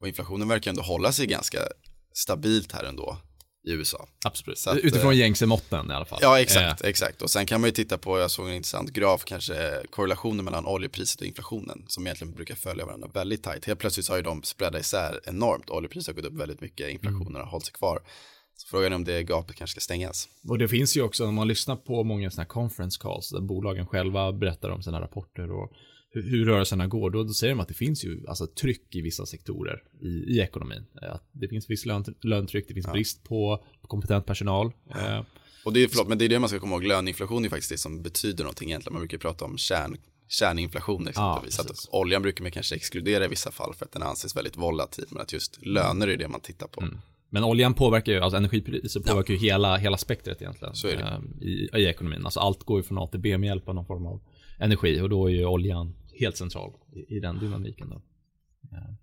Och 0.00 0.08
inflationen 0.08 0.48
verkar 0.48 0.70
ändå 0.70 0.82
hålla 0.82 1.12
sig 1.12 1.26
ganska 1.26 1.58
stabilt 2.12 2.72
här 2.72 2.84
ändå 2.84 3.18
i 3.66 3.72
USA. 3.72 4.08
Absolut. 4.24 4.66
Att, 4.66 4.76
Utifrån 4.76 5.12
eh, 5.12 5.18
gängse 5.18 5.46
måtten 5.46 5.90
i 5.90 5.94
alla 5.94 6.04
fall. 6.04 6.18
Ja, 6.22 6.40
exakt, 6.40 6.84
Eh, 6.84 6.88
exakt. 6.88 7.22
Och 7.22 7.30
sen 7.30 7.46
kan 7.46 7.60
man 7.60 7.68
ju 7.68 7.72
titta 7.72 7.98
på, 7.98 8.18
jag 8.18 8.30
såg 8.30 8.48
en 8.48 8.54
intressant 8.54 8.90
graf, 8.90 9.24
kanske 9.24 9.82
korrelationen 9.90 10.44
mellan 10.44 10.66
oljepriset 10.66 11.20
och 11.20 11.26
inflationen, 11.26 11.84
som 11.88 12.06
egentligen 12.06 12.34
brukar 12.34 12.54
följa 12.54 12.86
varandra 12.86 13.08
väldigt 13.14 13.42
tajt. 13.42 13.64
Helt 13.64 13.80
plötsligt 13.80 14.08
har 14.08 14.16
ju 14.16 14.22
de 14.22 14.42
spreadat 14.42 14.80
isär 14.80 15.20
enormt. 15.24 15.70
Oljepriset 15.70 16.16
har 16.16 16.22
gått 16.22 16.32
upp 16.32 16.40
väldigt 16.40 16.60
mycket, 16.60 16.90
inflationen 16.90 17.34
har 17.34 17.46
hållit 17.46 17.66
sig 17.66 17.74
kvar. 17.74 18.00
Så 18.56 18.68
frågan 18.68 18.92
är 18.92 18.96
om 18.96 19.04
det 19.04 19.22
gapet 19.22 19.56
kanske 19.56 19.72
ska 19.72 19.80
stängas. 19.80 20.28
Och 20.48 20.58
det 20.58 20.68
finns 20.68 20.96
ju 20.96 21.02
också, 21.02 21.26
om 21.26 21.34
man 21.34 21.48
lyssnar 21.48 21.76
på 21.76 22.04
många 22.04 22.30
sådana 22.30 22.42
här 22.42 22.48
conference 22.48 22.98
calls, 23.02 23.30
där 23.30 23.40
bolagen 23.40 23.86
själva 23.86 24.32
berättar 24.32 24.70
om 24.70 24.82
sina 24.82 25.00
rapporter 25.00 25.50
och 25.52 25.72
hur, 26.22 26.44
rörelserna 26.46 26.86
går, 26.86 27.10
då, 27.10 27.22
då 27.22 27.32
säger 27.32 27.54
de 27.54 27.60
att 27.60 27.68
det 27.68 27.74
finns 27.74 28.04
ju 28.04 28.24
alltså, 28.28 28.46
tryck 28.46 28.94
i 28.96 29.00
vissa 29.00 29.26
sektorer 29.26 29.82
i, 30.00 30.08
i 30.08 30.40
ekonomin. 30.40 30.86
Eh, 31.02 31.14
Att 31.14 31.28
det 31.32 31.48
finns 31.48 31.70
viss 31.70 31.86
lön, 31.86 32.04
löntryck, 32.22 32.64
det 32.68 32.74
finns 32.74 32.92
brist 32.92 33.24
på, 33.24 33.64
på 33.80 33.86
kompetent 33.88 34.26
personal. 34.26 34.72
Eh, 34.90 35.20
Och 35.64 35.72
det 35.72 35.80
är, 35.82 35.88
förlåt, 35.88 36.08
men 36.08 36.18
det 36.18 36.24
är 36.24 36.28
det 36.28 36.38
man 36.38 36.48
ska 36.48 36.58
komma 36.58 36.74
ihåg, 36.74 36.84
löneinflation 36.84 37.44
är 37.44 37.48
faktiskt 37.48 37.70
det 37.70 37.78
som 37.78 38.02
betyder 38.02 38.44
någonting 38.44 38.68
egentligen. 38.68 38.92
Man 38.92 39.00
brukar 39.00 39.18
prata 39.18 39.44
om 39.44 39.58
kärn, 39.58 39.96
kärninflation 40.28 41.08
exempelvis. 41.08 41.60
att 41.60 41.66
precis. 41.68 41.88
oljan 41.92 42.22
brukar 42.22 42.42
man 42.42 42.52
kanske 42.52 42.74
exkludera 42.74 43.24
i 43.24 43.28
vissa 43.28 43.50
fall 43.50 43.74
för 43.74 43.84
att 43.84 43.92
den 43.92 44.02
anses 44.02 44.36
väldigt 44.36 44.56
volatil, 44.56 45.04
men 45.10 45.22
att 45.22 45.32
just 45.32 45.66
löner 45.66 46.08
är 46.08 46.16
det 46.16 46.28
man 46.28 46.40
tittar 46.40 46.66
på. 46.66 46.84
Men 47.30 47.44
oljan 47.44 47.74
påverkar 47.74 48.12
ju, 48.12 48.20
alltså 48.20 48.36
energipriser 48.36 49.00
påverkar 49.00 49.34
ju 49.34 49.40
hela, 49.40 49.76
hela 49.76 49.96
spektret 49.96 50.42
egentligen. 50.42 50.74
Eh, 51.40 51.46
I, 51.48 51.68
I 51.74 51.84
ekonomin. 51.86 52.24
Alltså 52.24 52.40
allt 52.40 52.62
går 52.64 52.78
ju 52.78 52.82
från 52.82 52.98
A 52.98 53.06
till 53.06 53.20
B 53.20 53.38
med 53.38 53.46
hjälp 53.46 53.68
av 53.68 53.74
någon 53.74 53.86
form 53.86 54.06
av 54.06 54.20
energi 54.58 55.00
och 55.00 55.08
då 55.08 55.26
är 55.26 55.30
ju 55.32 55.46
oljan 55.46 55.94
helt 56.20 56.36
central 56.36 56.72
i, 56.92 57.16
i 57.16 57.20
den 57.20 57.38
dynamiken 57.38 57.88
då. 57.90 57.96
Eh, 58.76 58.94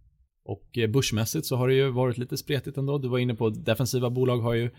Och 0.44 0.78
eh, 0.78 0.90
börsmässigt 0.90 1.46
så 1.46 1.56
har 1.56 1.68
det 1.68 1.74
ju 1.74 1.90
varit 1.90 2.18
lite 2.18 2.38
spretigt 2.38 2.78
ändå. 2.78 2.98
Du 2.98 3.08
var 3.08 3.18
inne 3.20 3.36
på 3.36 3.50
defensiva 3.50 4.10
bolag 4.10 4.38
har 4.40 4.54
ju 4.54 4.72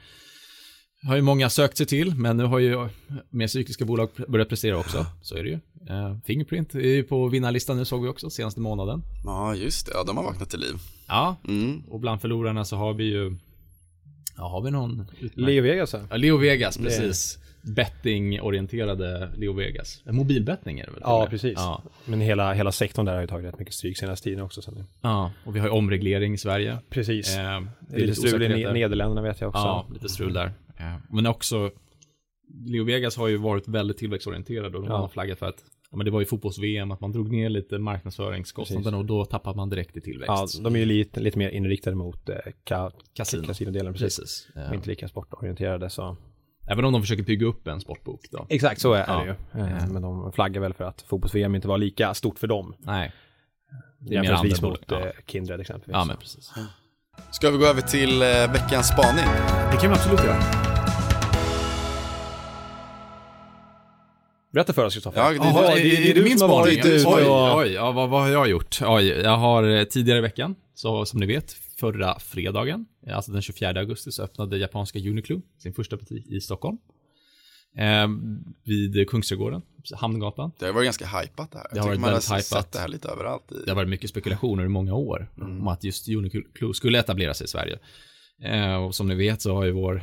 har 1.06 1.16
ju 1.16 1.22
många 1.22 1.50
sökt 1.50 1.76
sig 1.76 1.86
till, 1.86 2.14
men 2.14 2.36
nu 2.36 2.44
har 2.44 2.58
ju 2.58 2.88
mer 3.31 3.46
cykliska 3.46 3.84
bolag 3.84 4.08
börjat 4.28 4.48
prestera 4.48 4.78
också. 4.78 5.06
Så 5.22 5.36
är 5.36 5.42
det 5.44 5.48
ju. 5.50 5.58
Eh, 5.88 6.19
Fingerprint 6.25 6.75
är 6.75 6.78
ju 6.81 7.02
på 7.02 7.28
vinnarlistan 7.28 7.76
nu 7.76 7.84
såg 7.84 8.02
vi 8.02 8.08
också 8.08 8.31
senaste 8.31 8.60
månaden. 8.60 9.02
Ja, 9.25 9.54
just 9.54 9.86
det. 9.86 9.92
Ja, 9.94 10.04
de 10.04 10.16
har 10.16 10.25
vaknat 10.25 10.50
till 10.50 10.60
liv. 10.60 10.75
Ja, 11.08 11.36
Mm. 11.48 11.82
och 11.88 12.00
bland 12.00 12.20
förlorarna 12.20 12.64
så 12.64 12.76
har 12.76 12.94
vi 12.94 13.04
ju 13.04 13.36
Ja, 14.36 14.48
har 14.48 14.62
vi 14.62 14.70
någon 14.70 15.06
utmärkt? 15.20 15.36
Leo 15.36 15.62
Vegas 15.62 15.92
här. 15.92 16.06
Ja, 16.10 16.16
Leo 16.16 16.36
Vegas, 16.36 16.78
precis. 16.78 17.38
Betting-orienterade 17.66 19.31
Leo 19.37 19.52
Vegas. 19.52 20.02
Mobilbettning 20.06 20.78
är 20.81 20.84
det 20.87 20.90
väl? 20.93 21.00
Ja, 21.05 21.26
precis. 21.31 21.52
Ja. 21.56 21.82
Men 22.05 22.20
hela, 22.20 22.52
hela 22.52 22.72
sektorn 22.72 23.06
där 23.06 23.14
har 23.14 23.20
ju 23.20 23.26
tagit 23.26 23.46
rätt 23.46 23.58
mycket 23.58 23.75
stryk 23.75 23.99
senaste 23.99 24.25
tiden 24.25 24.44
också. 24.44 24.62
Sen. 24.62 24.84
ja, 25.00 25.32
och 25.44 25.56
vi 25.56 25.61
har 25.61 25.66
ju 25.66 25.72
omreglering 25.72 26.34
i 26.34 26.38
Sverige. 26.38 26.78
Precis. 26.90 27.37
Eh, 27.37 27.62
det 27.81 27.96
är 27.96 28.00
lite 28.00 28.14
strul 28.14 28.43
i 28.43 28.72
Nederländerna 28.72 29.22
vet 29.22 29.40
jag 29.40 29.49
också. 29.49 29.58
Ja, 29.62 29.87
lite 29.93 30.08
strul 30.08 30.32
där. 30.32 30.46
Eh, 30.76 30.96
men 31.11 31.26
också, 31.26 31.70
Leo 32.66 32.84
Vegas 32.84 33.16
har 33.16 33.28
ju 33.28 33.37
varit 33.37 33.69
väldigt 33.69 33.99
tillväxtorienterad 33.99 34.75
och 34.75 34.82
de 34.82 34.90
Ja. 34.90 34.96
har 34.96 35.08
flaggat 35.08 35.38
för 35.38 35.46
att 35.46 35.64
Ja, 35.90 35.96
men 35.96 36.05
det 36.05 36.10
var 36.10 36.20
ju 36.20 36.26
fotbolls-VM, 36.26 36.90
att 36.90 37.00
man 37.00 37.12
drog 37.12 37.32
ner 37.32 37.49
lite 37.49 37.78
marknadsföringskostnaderna 37.78 38.96
och 38.99 39.05
då 39.05 39.25
tappar 39.25 39.55
man 39.55 39.70
direkt 39.70 39.96
i 39.96 40.00
tillväxt. 40.00 40.55
Ja, 40.56 40.62
de 40.64 40.75
är 40.75 40.78
ju 40.81 40.84
lite, 40.87 41.20
lite 41.20 41.38
mer 41.38 41.49
inriktade 41.50 41.96
mot 41.96 42.28
eh, 42.28 42.37
ka, 42.64 42.90
kasinodelen. 43.14 43.93
Precis. 43.93 44.19
Precis. 44.19 44.49
Eh, 44.56 44.75
inte 44.75 44.88
lika 44.88 45.08
sportorienterade 45.08 45.90
så. 45.90 46.17
Även 46.66 46.84
om 46.84 46.93
de 46.93 47.02
försöker 47.02 47.22
bygga 47.22 47.46
upp 47.46 47.66
en 47.69 47.81
sportbok 47.81 48.20
då. 48.31 48.46
Exakt 48.49 48.81
så 48.81 48.93
är 48.93 49.05
Ja. 49.08 49.19
det 49.19 49.25
ju. 49.25 49.61
Eh, 49.66 49.87
Men 49.88 50.02
de 50.02 50.32
flaggar 50.32 50.61
väl 50.61 50.75
för 50.75 50.84
att 50.84 51.02
fotbolls-VM 51.08 51.55
inte 51.55 51.69
var 51.69 51.78
lika 51.78 52.14
stort 52.14 52.38
för 52.38 52.46
dem. 52.46 52.75
Nej. 52.78 53.12
Det 53.99 54.08
är 54.11 54.14
Jämförelsevis 54.14 54.62
mot 54.62 54.87
bolag. 54.87 55.02
eh, 55.06 55.11
Kindred 55.26 55.61
exempelvis. 55.61 55.94
Ja, 55.94 56.05
men 56.05 56.16
precis. 56.16 56.52
Ska 57.31 57.50
vi 57.50 57.58
gå 57.58 57.66
över 57.66 57.81
till 57.82 58.22
eh, 58.22 58.28
veckans 58.52 58.88
spaning? 58.88 59.25
Det 59.72 59.76
kan 59.81 59.90
vi 59.90 59.96
absolut 59.96 60.25
göra. 60.25 60.40
Berätta 64.52 64.72
för 64.72 64.84
oss 64.84 64.94
Kristoffer. 64.94 65.20
Ja, 65.20 65.28
det- 65.31 65.37
Jaha, 65.37 65.75
det- 65.75 65.82
det, 65.82 66.10
är 66.10 66.14
du 66.14 66.22
min 66.25 66.38
som 66.38 66.50
har 66.50 66.56
spaning? 66.62 66.81
varit 66.82 66.87
ute 66.94 67.08
Oj, 67.08 67.25
och... 67.25 67.56
oj, 67.58 67.72
ja, 67.72 67.93
vad, 67.93 68.08
vad 68.08 68.22
har 68.22 68.28
jag 68.28 68.49
gjort? 68.49 68.78
Oj, 68.82 69.08
jag 69.08 69.37
har 69.37 69.84
tidigare 69.84 70.19
i 70.19 70.22
veckan, 70.22 70.55
så 70.75 71.05
som 71.06 71.20
ni 71.20 71.26
vet, 71.26 71.52
förra 71.52 72.19
fredagen, 72.19 72.87
alltså 73.12 73.32
den 73.32 73.42
24 73.42 73.80
augusti, 73.80 74.12
så 74.12 74.22
öppnade 74.22 74.58
japanska 74.58 74.98
Uniqlo 74.98 75.42
sin 75.58 75.74
första 75.74 75.96
butik 75.96 76.26
i 76.26 76.40
Stockholm. 76.40 76.78
Eh, 77.76 78.08
vid 78.64 79.08
Kungsträdgården, 79.10 79.62
Hamngatan. 79.94 80.50
Det 80.58 80.66
har 80.66 80.72
varit 80.72 80.86
ganska 80.86 81.06
hypat 81.06 81.50
det 81.52 81.58
här. 81.58 81.66
Jag 81.70 81.76
Det 81.76 81.80
har 81.80 81.88
varit 81.88 82.00
man 82.00 82.10
har 82.10 82.14
väldigt 82.14 82.30
hypat. 82.30 82.44
sett 82.44 82.72
det 82.72 82.78
här 82.78 82.88
lite 82.88 83.08
överallt. 83.08 83.52
I. 83.52 83.54
Det 83.64 83.70
har 83.70 83.76
varit 83.76 83.88
mycket 83.88 84.10
spekulationer 84.10 84.64
i 84.64 84.68
många 84.68 84.94
år 84.94 85.30
om 85.36 85.68
att 85.68 85.84
just 85.84 86.08
Uniqlo 86.08 86.72
skulle 86.74 86.98
etablera 86.98 87.34
sig 87.34 87.44
i 87.44 87.48
Sverige. 87.48 87.78
Eh, 88.42 88.74
och 88.74 88.94
som 88.94 89.08
ni 89.08 89.14
vet 89.14 89.42
så 89.42 89.54
har 89.54 89.64
ju 89.64 89.72
vår 89.72 90.02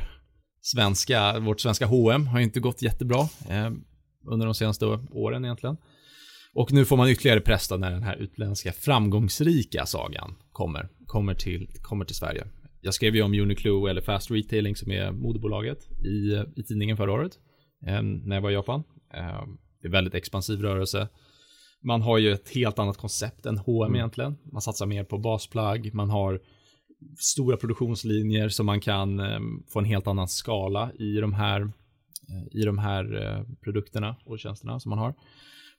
svenska, 0.62 1.38
vårt 1.38 1.60
svenska 1.60 1.86
H&M 1.86 2.26
har 2.26 2.40
inte 2.40 2.60
gått 2.60 2.82
jättebra 2.82 3.28
eh, 3.48 3.70
under 4.26 4.46
de 4.46 4.54
senaste 4.54 4.86
åren 5.10 5.44
egentligen. 5.44 5.76
Och 6.54 6.72
nu 6.72 6.84
får 6.84 6.96
man 6.96 7.08
ytterligare 7.08 7.40
press 7.40 7.70
när 7.70 7.90
den 7.90 8.02
här 8.02 8.16
utländska 8.16 8.72
framgångsrika 8.72 9.86
sagan 9.86 10.34
kommer, 10.52 10.88
kommer, 11.06 11.34
till, 11.34 11.68
kommer 11.82 12.04
till 12.04 12.16
Sverige. 12.16 12.46
Jag 12.84 12.94
skrev 12.94 13.16
ju 13.16 13.22
om 13.22 13.34
Uniqlo 13.34 13.86
eller 13.86 14.00
Fast 14.00 14.30
Retailing 14.30 14.76
som 14.76 14.90
är 14.90 15.12
modebolaget 15.12 15.78
i, 16.04 16.44
i 16.60 16.62
tidningen 16.62 16.96
förra 16.96 17.12
året 17.12 17.38
eh, 17.86 18.02
när 18.02 18.36
jag 18.36 18.42
var 18.42 18.50
i 18.50 18.54
Japan. 18.54 18.82
Eh, 19.14 19.46
det 19.82 19.88
är 19.88 19.92
väldigt 19.92 20.14
expansiv 20.14 20.60
rörelse. 20.60 21.08
Man 21.82 22.02
har 22.02 22.18
ju 22.18 22.32
ett 22.32 22.48
helt 22.48 22.78
annat 22.78 22.96
koncept 22.96 23.46
än 23.46 23.58
H&M 23.58 23.94
egentligen. 23.94 24.36
Man 24.52 24.62
satsar 24.62 24.86
mer 24.86 25.04
på 25.04 25.18
basplagg, 25.18 25.94
man 25.94 26.10
har 26.10 26.40
stora 27.18 27.56
produktionslinjer 27.56 28.48
så 28.48 28.64
man 28.64 28.80
kan 28.80 29.20
eh, 29.20 29.40
få 29.72 29.78
en 29.78 29.84
helt 29.84 30.06
annan 30.06 30.28
skala 30.28 30.92
i 30.92 31.14
de 31.14 31.32
här, 31.34 31.60
eh, 32.28 32.60
i 32.60 32.64
de 32.64 32.78
här 32.78 33.22
eh, 33.22 33.44
produkterna 33.64 34.16
och 34.24 34.38
tjänsterna 34.38 34.80
som 34.80 34.90
man 34.90 34.98
har. 34.98 35.14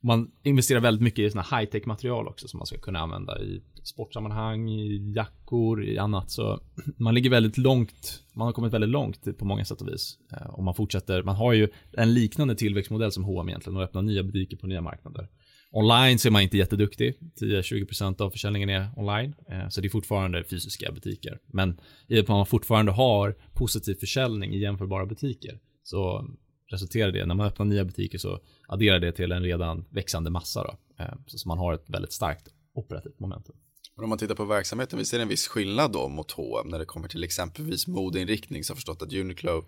Man 0.06 0.32
investerar 0.44 0.80
väldigt 0.80 1.04
mycket 1.04 1.20
i 1.20 1.30
såna 1.30 1.42
high-tech 1.44 1.86
material 1.86 2.28
också 2.28 2.48
som 2.48 2.58
man 2.58 2.68
ska 2.68 2.78
kunna 2.78 3.00
använda 3.00 3.42
i 3.42 3.62
sportsammanhang, 3.84 4.70
i 4.70 5.14
jackor, 5.16 5.84
i 5.84 5.98
annat. 5.98 6.32
Så 6.32 6.60
man 6.98 7.14
ligger 7.14 7.30
väldigt 7.30 7.58
långt, 7.58 8.24
man 8.36 8.46
har 8.46 8.54
kommit 8.54 8.74
väldigt 8.74 8.90
långt 8.90 9.38
på 9.38 9.46
många 9.46 9.66
sätt 9.66 9.82
och 9.82 9.88
vis. 9.88 10.18
Eh, 10.32 10.50
och 10.50 10.64
man 10.64 10.76
fortsätter, 10.76 11.24
man 11.24 11.36
har 11.36 11.54
ju 11.54 11.68
en 11.92 12.14
liknande 12.14 12.56
tillväxtmodell 12.56 13.12
som 13.12 13.24
H&M 13.24 13.50
egentligen 13.50 13.78
och 13.78 13.84
öppnar 13.84 14.02
nya 14.02 14.24
butiker 14.24 14.58
på 14.58 14.68
nya 14.68 14.82
marknader. 14.82 15.30
Online 15.72 16.20
så 16.20 16.28
är 16.28 16.32
man 16.32 16.42
inte 16.42 16.58
jätteduktig. 16.58 17.16
10-20% 17.42 18.22
av 18.22 18.30
försäljningen 18.30 18.70
är 18.70 18.90
online. 18.96 19.36
Eh, 19.50 19.70
så 19.70 19.82
det 19.82 19.88
är 19.88 19.90
fortfarande 19.90 20.44
fysiska 20.44 20.92
butiker. 20.92 21.40
Men 21.48 21.70
i 21.70 21.74
och 21.74 21.80
med 22.10 22.22
att 22.22 22.28
man 22.28 22.46
fortfarande 22.46 22.92
har 22.92 23.36
positiv 23.54 23.96
försäljning 23.96 24.54
i 24.54 24.60
jämförbara 24.60 25.06
butiker 25.06 25.60
så 25.84 26.28
resulterar 26.74 27.12
det, 27.12 27.26
när 27.26 27.36
man 27.36 27.48
öppnar 27.48 27.66
nya 27.66 27.86
butiker 27.86 28.18
så 28.18 28.40
adderar 28.68 29.00
det 29.00 29.12
till 29.12 29.32
en 29.32 29.44
redan 29.44 29.86
växande 29.90 30.30
massa 30.30 30.64
då. 30.64 31.04
Eh, 31.04 31.14
Så 31.28 31.48
man 31.48 31.58
har 31.58 31.74
ett 31.74 31.84
väldigt 31.90 32.14
starkt 32.14 32.48
operativt 32.76 33.20
momentum. 33.20 33.56
Men 33.96 34.04
om 34.04 34.10
man 34.10 34.18
tittar 34.18 34.36
på 34.36 34.46
verksamheten, 34.46 35.00
vi 35.00 35.06
ser 35.06 35.20
en 35.20 35.28
viss 35.28 35.48
skillnad 35.48 35.92
då 35.92 36.10
mot 36.10 36.32
H&M 36.32 36.68
när 36.72 36.80
det 36.80 36.86
kommer 36.86 37.08
till 37.08 37.24
exempelvis 37.24 37.88
modeinriktning 37.88 38.64
så 38.64 38.72
har 38.72 38.76
jag 38.76 38.78
förstått 38.78 39.02
att 39.02 39.14
Uniqlo, 39.14 39.66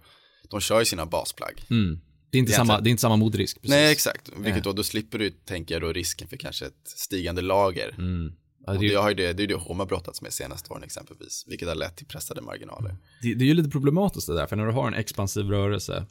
de 0.50 0.60
kör 0.60 0.80
ju 0.80 0.86
sina 0.86 1.06
basplagg. 1.06 1.64
Mm. 1.70 2.00
Det, 2.32 2.38
är 2.38 2.40
inte 2.40 2.52
Egentligen. 2.52 2.68
samma, 2.68 2.82
det 2.82 2.90
är 2.90 2.92
inte 2.92 3.02
samma 3.02 3.16
modrisk. 3.16 3.56
Precis. 3.62 3.70
Nej, 3.70 3.92
exakt. 3.92 4.32
Vilket 4.38 4.64
då, 4.64 4.74
då 4.74 4.84
slipper 4.84 5.20
du 5.20 5.30
tänka 5.30 5.80
då 5.80 5.94
risken 5.94 6.28
för 6.28 6.38
kanske 6.38 6.66
ett 6.66 6.88
stigande 6.88 7.42
lager. 7.42 7.96
Mm. 7.98 8.34
Ja, 8.66 8.74
Och 8.74 8.80
det, 8.80 8.88
det 8.88 8.94
är, 8.94 8.98
har 9.00 9.10
ju 9.10 9.16
det, 9.16 9.34
det 9.34 9.40
är 9.44 9.48
ju 9.48 9.48
det 9.48 9.56
H&M 9.60 9.80
har 9.80 9.86
brottats 9.86 10.22
med 10.22 10.34
senaste 10.34 10.74
åren 10.74 10.84
exempelvis, 10.84 11.44
vilket 11.48 11.68
har 11.68 11.76
lett 11.76 11.96
till 11.98 12.06
pressade 12.08 12.42
marginaler. 12.42 12.96
det, 13.22 13.34
det 13.34 13.44
är 13.44 13.48
ju 13.48 13.54
lite 13.54 13.70
problematiskt 13.70 14.28
det 14.28 14.34
där, 14.36 14.46
för 14.48 14.56
när 14.56 14.66
du 14.66 14.72
har 14.72 14.88
en 14.88 14.94
expansiv 14.94 15.46
rörelse 15.46 16.06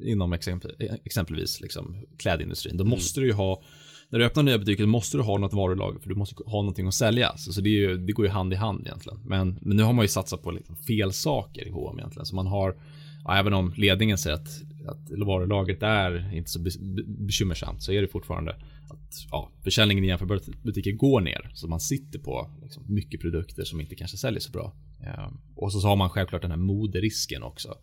inom 0.00 0.32
exempel, 0.32 0.74
exempelvis 1.04 1.60
liksom 1.60 2.06
klädindustrin, 2.16 2.76
då 2.76 2.84
måste 2.84 3.20
du 3.20 3.26
ju 3.26 3.32
ha 3.32 3.62
när 4.10 4.18
du 4.18 4.24
öppnar 4.24 4.42
nya 4.42 4.58
butiker 4.58 4.86
måste 4.86 5.16
du 5.16 5.22
ha 5.22 5.38
något 5.38 5.52
varulager 5.52 5.98
för 5.98 6.08
du 6.08 6.14
måste 6.14 6.34
ha 6.46 6.62
någonting 6.62 6.86
att 6.86 6.94
sälja. 6.94 7.36
Så, 7.36 7.52
så 7.52 7.60
det, 7.60 7.68
ju, 7.68 7.96
det 7.96 8.12
går 8.12 8.26
ju 8.26 8.32
hand 8.32 8.52
i 8.52 8.56
hand 8.56 8.86
egentligen. 8.86 9.20
Men, 9.24 9.58
men 9.60 9.76
nu 9.76 9.82
har 9.82 9.92
man 9.92 10.04
ju 10.04 10.08
satsat 10.08 10.42
på 10.42 10.50
liksom 10.50 10.76
fel 10.76 11.12
saker 11.12 11.68
i 11.68 11.70
H&M 11.70 11.98
egentligen. 11.98 12.26
Så 12.26 12.34
man 12.34 12.46
har, 12.46 12.76
ja, 13.24 13.36
även 13.36 13.52
om 13.52 13.72
ledningen 13.76 14.18
säger 14.18 14.36
att, 14.36 14.48
att 14.86 15.10
varulagret 15.26 15.82
är 15.82 16.34
inte 16.34 16.50
så 16.50 16.58
be, 16.58 16.70
be, 16.80 17.02
bekymmersamt 17.02 17.82
så 17.82 17.92
är 17.92 18.02
det 18.02 18.08
fortfarande 18.08 18.50
att 18.90 19.26
ja, 19.30 19.50
försäljningen 19.64 20.04
i 20.04 20.06
jämförbara 20.06 20.40
butiker 20.62 20.92
går 20.92 21.20
ner. 21.20 21.50
Så 21.54 21.68
man 21.68 21.80
sitter 21.80 22.18
på 22.18 22.50
liksom, 22.62 22.82
mycket 22.86 23.20
produkter 23.20 23.64
som 23.64 23.80
inte 23.80 23.94
kanske 23.94 24.16
säljer 24.16 24.40
så 24.40 24.52
bra. 24.52 24.72
Eh, 25.02 25.30
och 25.56 25.72
så, 25.72 25.80
så 25.80 25.88
har 25.88 25.96
man 25.96 26.10
självklart 26.10 26.42
den 26.42 26.50
här 26.50 26.58
moderisken 26.58 27.42
också. 27.42 27.74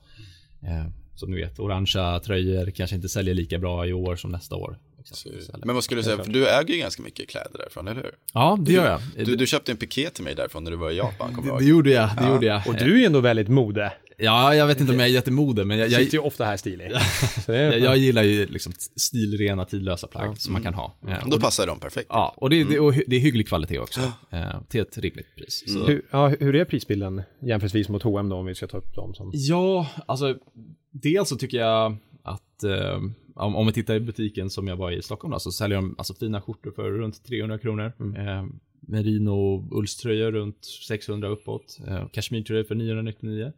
Eh, 1.13 1.17
som 1.17 1.31
ni 1.31 1.41
vet, 1.41 1.59
orangea 1.59 2.19
tröjor 2.19 2.71
kanske 2.71 2.95
inte 2.95 3.09
säljer 3.09 3.35
lika 3.35 3.59
bra 3.59 3.87
i 3.87 3.93
år 3.93 4.15
som 4.15 4.31
nästa 4.31 4.55
år. 4.55 4.77
Men 5.65 5.75
vad 5.75 5.83
skulle 5.83 5.99
du 5.99 6.03
säga, 6.05 6.23
för 6.23 6.31
du 6.31 6.47
äger 6.47 6.73
ju 6.73 6.79
ganska 6.79 7.03
mycket 7.03 7.29
kläder 7.29 7.57
därifrån, 7.57 7.87
eller 7.87 8.01
hur? 8.01 8.11
Ja, 8.33 8.57
det 8.61 8.71
gör 8.71 8.87
jag. 9.15 9.25
Du, 9.25 9.35
du 9.35 9.47
köpte 9.47 9.71
en 9.71 9.77
piké 9.77 10.09
till 10.09 10.23
mig 10.23 10.35
därifrån 10.35 10.63
när 10.63 10.71
du 10.71 10.77
var 10.77 10.91
i 10.91 10.97
Japan, 10.97 11.35
kommer 11.35 11.47
jag 11.47 11.59
det 11.59 11.63
ihåg. 11.63 11.69
gjorde 11.69 11.91
jag, 11.91 12.09
det 12.21 12.27
gjorde 12.27 12.45
jag. 12.45 12.67
Och 12.67 12.75
du 12.75 12.93
är 12.93 12.99
ju 12.99 13.05
ändå 13.05 13.19
väldigt 13.19 13.47
mode. 13.47 13.93
Ja, 14.17 14.55
jag 14.55 14.67
vet 14.67 14.79
inte 14.81 14.93
om 14.93 14.99
jag 14.99 15.07
är 15.07 15.11
jättemode, 15.11 15.65
men 15.65 15.77
jag, 15.77 15.89
Jag 15.89 16.01
sitter 16.01 16.17
ju 16.17 16.23
ofta 16.23 16.45
här 16.45 16.57
stilig. 16.57 16.91
Jag, 17.47 17.79
jag 17.79 17.97
gillar 17.97 18.23
ju 18.23 18.45
liksom 18.45 18.73
stilrena, 18.95 19.65
tidlösa 19.65 20.07
plagg 20.07 20.37
som 20.37 20.53
man 20.53 20.61
kan 20.63 20.73
ha. 20.73 20.95
Ja, 21.07 21.17
Då 21.25 21.39
passar 21.39 21.67
de 21.67 21.79
perfekt. 21.79 22.07
ja, 22.09 22.33
och 22.37 22.49
det, 22.49 22.63
det, 22.63 22.79
och 22.79 22.93
det 23.07 23.15
är 23.15 23.19
hygglig 23.19 23.47
kvalitet 23.47 23.79
också. 23.79 23.99
eh, 24.31 24.61
till 24.69 24.81
ett 24.81 24.97
rimligt 24.97 25.35
pris. 25.35 25.63
Så. 25.67 25.85
hur, 25.87 26.01
ja, 26.11 26.27
hur 26.27 26.55
är 26.55 26.65
prisbilden 26.65 27.21
jämförelsevis 27.41 27.89
mot 27.89 28.03
H&M 28.03 28.29
då 28.29 28.35
om 28.35 28.45
vi 28.45 28.55
ska 28.55 28.67
ta 28.67 28.77
upp 28.77 28.95
dem 28.95 29.13
som... 29.13 29.31
Ja, 29.33 29.87
alltså 30.05 30.35
dels 30.91 31.29
så 31.29 31.35
tycker 31.35 31.57
jag 31.57 31.97
att 32.23 32.63
eh, 32.63 32.99
om, 33.35 33.55
om 33.55 33.67
vi 33.67 33.73
tittar 33.73 33.95
i 33.95 33.99
butiken 33.99 34.49
som 34.49 34.67
jag 34.67 34.75
var 34.75 34.91
i 34.91 35.01
Stockholm 35.01 35.31
då, 35.31 35.39
så 35.39 35.51
säljer 35.51 35.75
de 35.75 35.95
alltså 35.97 36.13
fina 36.13 36.41
skjortor 36.41 36.71
för 36.71 36.83
runt 36.91 37.23
300 37.25 37.57
kronor. 37.59 37.85
Eh, 38.17 38.45
merino 38.87 39.67
ullströjor 39.71 40.31
runt 40.31 40.65
600 40.87 41.27
uppåt. 41.27 41.79
Eh, 41.87 42.07
Kashmirtröjor 42.07 42.63
för 42.63 42.75
999. 42.75 43.51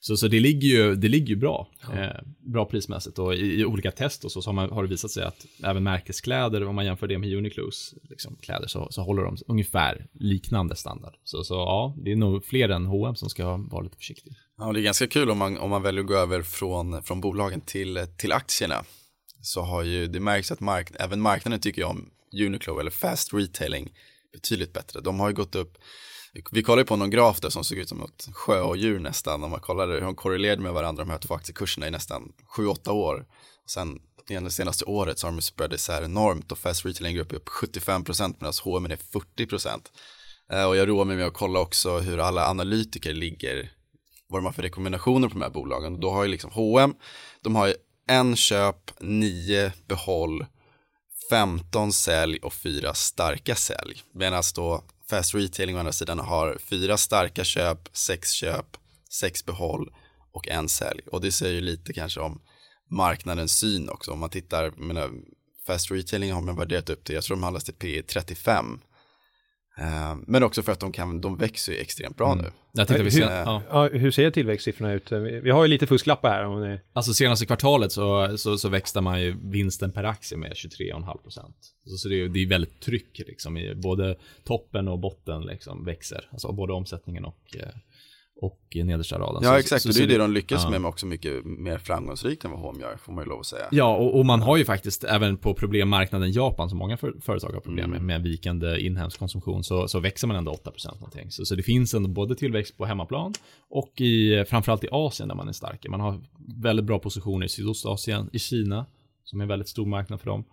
Så, 0.00 0.16
så 0.16 0.28
det 0.28 0.40
ligger 0.40 0.68
ju, 0.68 0.94
det 0.94 1.08
ligger 1.08 1.28
ju 1.28 1.36
bra. 1.36 1.68
Eh, 1.94 2.22
bra 2.38 2.64
prismässigt 2.64 3.18
och 3.18 3.34
i, 3.34 3.60
i 3.60 3.64
olika 3.64 3.90
test 3.90 4.24
och 4.24 4.32
så, 4.32 4.42
så 4.42 4.48
har, 4.48 4.54
man, 4.54 4.70
har 4.70 4.82
det 4.82 4.88
visat 4.88 5.10
sig 5.10 5.24
att 5.24 5.46
även 5.64 5.82
märkeskläder, 5.82 6.66
om 6.66 6.74
man 6.74 6.84
jämför 6.84 7.06
det 7.06 7.18
med 7.18 7.34
Uniqlos 7.34 7.94
liksom, 8.10 8.36
kläder, 8.40 8.66
så, 8.66 8.88
så 8.90 9.02
håller 9.02 9.22
de 9.22 9.36
ungefär 9.46 10.06
liknande 10.12 10.76
standard. 10.76 11.14
Så, 11.24 11.44
så 11.44 11.54
ja, 11.54 11.94
det 12.04 12.12
är 12.12 12.16
nog 12.16 12.44
fler 12.44 12.68
än 12.68 12.86
H&M 12.86 13.14
som 13.14 13.28
ska 13.28 13.56
vara 13.56 13.82
lite 13.82 13.96
försiktiga. 13.96 14.34
Ja, 14.58 14.72
det 14.72 14.80
är 14.80 14.82
ganska 14.82 15.06
kul 15.06 15.30
om 15.30 15.38
man, 15.38 15.58
om 15.58 15.70
man 15.70 15.82
väljer 15.82 16.00
att 16.00 16.08
gå 16.08 16.14
över 16.14 16.42
från, 16.42 17.02
från 17.02 17.20
bolagen 17.20 17.60
till, 17.60 18.06
till 18.16 18.32
aktierna. 18.32 18.84
Så 19.40 19.60
har 19.60 19.82
ju, 19.82 20.06
det 20.06 20.20
märks 20.20 20.52
att 20.52 20.60
mark, 20.60 20.90
även 21.00 21.20
marknaden 21.20 21.60
tycker 21.60 21.84
om 21.84 22.10
Uniqlo 22.32 22.80
eller 22.80 22.90
fast 22.90 23.34
retailing 23.34 23.92
betydligt 24.32 24.72
bättre. 24.72 25.00
De 25.00 25.20
har 25.20 25.28
ju 25.28 25.34
gått 25.34 25.54
upp, 25.54 25.78
vi 26.50 26.62
kollade 26.62 26.84
på 26.84 26.96
någon 26.96 27.10
graf 27.10 27.40
där 27.40 27.50
som 27.50 27.64
såg 27.64 27.78
ut 27.78 27.88
som 27.88 27.98
något 27.98 28.28
sjöodjur 28.32 28.98
nästan. 28.98 29.44
Om 29.44 29.50
man 29.50 29.60
kollade 29.60 29.92
hur 29.92 30.00
de 30.00 30.14
korrelerade 30.14 30.62
med 30.62 30.72
varandra, 30.72 31.04
de 31.04 31.10
här 31.10 31.18
två 31.18 31.34
aktiekurserna 31.34 31.86
i 31.88 31.90
nästan 31.90 32.32
7-8 32.56 32.90
år. 32.90 33.26
Och 33.64 33.70
sen 33.70 33.98
det 34.28 34.50
senaste 34.50 34.84
året 34.84 35.18
så 35.18 35.26
har 35.26 35.32
de 35.32 35.42
spread 35.42 35.72
isär 35.72 36.02
enormt 36.02 36.52
och 36.52 36.58
fast 36.58 36.86
retailing 36.86 37.16
går 37.16 37.34
upp 37.34 37.48
75% 37.48 38.34
medan 38.38 38.52
H&M 38.64 38.86
är 38.86 38.96
40%. 38.96 39.80
Eh, 40.52 40.64
och 40.64 40.76
jag 40.76 40.88
roar 40.88 41.04
mig 41.04 41.16
med 41.16 41.26
att 41.26 41.34
kolla 41.34 41.60
också 41.60 41.98
hur 41.98 42.18
alla 42.18 42.48
analytiker 42.48 43.14
ligger 43.14 43.72
vad 44.28 44.40
de 44.40 44.44
har 44.44 44.52
för 44.52 44.62
rekommendationer 44.62 45.28
på 45.28 45.34
de 45.34 45.42
här 45.42 45.50
bolagen. 45.50 46.00
Då 46.00 46.10
har 46.10 46.24
ju 46.24 46.30
liksom 46.30 46.50
H&M, 46.50 46.94
de 47.42 47.56
har 47.56 47.66
ju 47.66 47.74
en 48.06 48.36
köp, 48.36 49.00
nio 49.00 49.72
behåll, 49.86 50.46
15 51.30 51.92
sälj 51.92 52.38
och 52.38 52.54
fyra 52.54 52.94
starka 52.94 53.54
sälj. 53.54 54.02
Medan 54.12 54.42
då 54.54 54.84
Fast 55.10 55.34
Retailing 55.34 55.76
å 55.76 55.78
andra 55.78 55.92
sidan 55.92 56.18
har 56.18 56.58
fyra 56.58 56.96
starka 56.96 57.44
köp, 57.44 57.88
sex 57.92 58.30
köp, 58.30 58.76
sex 59.10 59.44
behåll 59.46 59.92
och 60.32 60.48
en 60.48 60.68
sälj. 60.68 61.02
Och 61.12 61.20
det 61.20 61.32
säger 61.32 61.54
ju 61.54 61.60
lite 61.60 61.92
kanske 61.92 62.20
om 62.20 62.40
marknadens 62.90 63.58
syn 63.58 63.88
också. 63.88 64.10
Om 64.10 64.18
man 64.18 64.30
tittar, 64.30 64.70
menar, 64.70 65.10
Fast 65.66 65.90
Retailing 65.90 66.32
har 66.32 66.42
man 66.42 66.56
värderat 66.56 66.90
upp 66.90 67.04
till, 67.04 67.14
jag 67.14 67.24
tror 67.24 67.36
de 67.36 67.42
handlas 67.42 67.64
till 67.64 67.74
P 67.74 68.02
35. 68.02 68.80
Eh, 69.78 70.16
Men 70.26 70.42
också 70.42 70.62
för 70.62 70.72
att 70.72 70.80
de, 70.80 70.92
kan, 70.92 71.20
de 71.20 71.36
växer 71.36 71.72
ju 71.72 71.78
extremt 71.78 72.16
bra 72.16 72.34
nu. 72.34 72.50
Jag 72.72 72.88
tänkte 72.88 73.02
vi 73.04 73.10
Hur- 73.10 73.26
sen, 73.26 73.32
ja. 73.32 73.62
Ja, 73.70 73.88
hur 73.88 74.10
ser 74.10 74.30
tillväxtsiffrorna 74.30 74.92
ut? 74.92 75.12
Vi 75.12 75.50
har 75.50 75.64
ju 75.64 75.68
lite 75.68 75.86
fusklappar 75.86 76.30
här. 76.30 76.44
Om 76.44 76.60
ni... 76.68 76.80
Alltså 76.92 77.14
senaste 77.14 77.46
kvartalet 77.46 77.92
så, 77.92 78.38
så, 78.38 78.58
så 78.58 78.68
växte 78.68 79.00
man 79.00 79.22
ju 79.22 79.36
vinsten 79.42 79.92
per 79.92 80.04
aktie 80.04 80.38
med 80.38 80.52
23,5 80.52 81.22
procent. 81.22 81.56
Så, 81.86 81.96
så 81.96 82.08
det, 82.08 82.20
är, 82.20 82.28
det 82.28 82.42
är 82.42 82.46
väldigt 82.48 82.80
tryck 82.80 83.18
liksom 83.26 83.56
i 83.56 83.74
både 83.74 84.16
toppen 84.44 84.88
och 84.88 84.98
botten 84.98 85.42
liksom 85.42 85.84
växer. 85.84 86.28
Alltså 86.30 86.52
både 86.52 86.72
omsättningen 86.72 87.24
och, 87.24 87.56
eh, 87.56 87.68
och 88.40 88.60
nedersta 88.74 89.18
raden. 89.18 89.40
Ja 89.42 89.48
Så- 89.50 89.56
exakt, 89.56 89.82
så, 89.82 89.88
och 89.88 89.94
det 89.94 90.02
är 90.02 90.06
det 90.06 90.18
de 90.18 90.32
lyckas 90.32 90.64
ja. 90.64 90.70
med, 90.78 90.88
också 90.88 91.06
mycket 91.06 91.44
mer 91.44 91.78
framgångsrikt 91.78 92.44
än 92.44 92.50
vad 92.50 92.60
H&M 92.60 92.80
gör, 92.80 92.96
får 92.96 93.12
man 93.12 93.24
ju 93.24 93.30
lov 93.30 93.40
att 93.40 93.46
säga. 93.46 93.64
Ja, 93.70 93.96
och, 93.96 94.18
och 94.18 94.26
man 94.26 94.42
har 94.42 94.56
ju 94.56 94.64
faktiskt 94.64 95.04
även 95.04 95.36
på 95.36 95.54
problemmarknaden 95.54 96.32
Japan, 96.32 96.68
som 96.68 96.78
många 96.78 96.96
för, 96.96 97.14
företag 97.20 97.52
har 97.52 97.60
problem 97.60 97.84
Mm. 97.92 98.06
med, 98.06 98.20
med 98.20 98.30
vikande 98.30 98.80
inhemsk 98.80 99.18
konsumtion, 99.18 99.64
så, 99.64 99.88
så 99.88 100.00
växer 100.00 100.26
man 100.26 100.36
ändå 100.36 100.52
8% 100.52 100.94
någonting. 100.94 101.30
Så, 101.30 101.44
så 101.44 101.54
det 101.54 101.62
finns 101.62 101.94
ändå 101.94 102.08
både 102.08 102.34
tillväxt 102.34 102.76
på 102.76 102.84
hemmaplan 102.84 103.32
och 103.70 104.00
i, 104.00 104.44
framförallt 104.48 104.84
i 104.84 104.88
Asien 104.90 105.28
där 105.28 105.34
man 105.36 105.48
är 105.48 105.52
stark. 105.52 105.86
Man 105.88 106.00
har 106.00 106.20
väldigt 106.62 106.84
bra 106.84 106.98
positioner 106.98 107.46
i 107.46 107.48
Sydostasien, 107.48 108.30
i 108.32 108.38
Kina, 108.38 108.86
som 109.24 109.40
är 109.40 109.44
en 109.44 109.48
väldigt 109.48 109.68
stor 109.68 109.86
marknad 109.86 110.20
för 110.20 110.26
dem. 110.30 110.44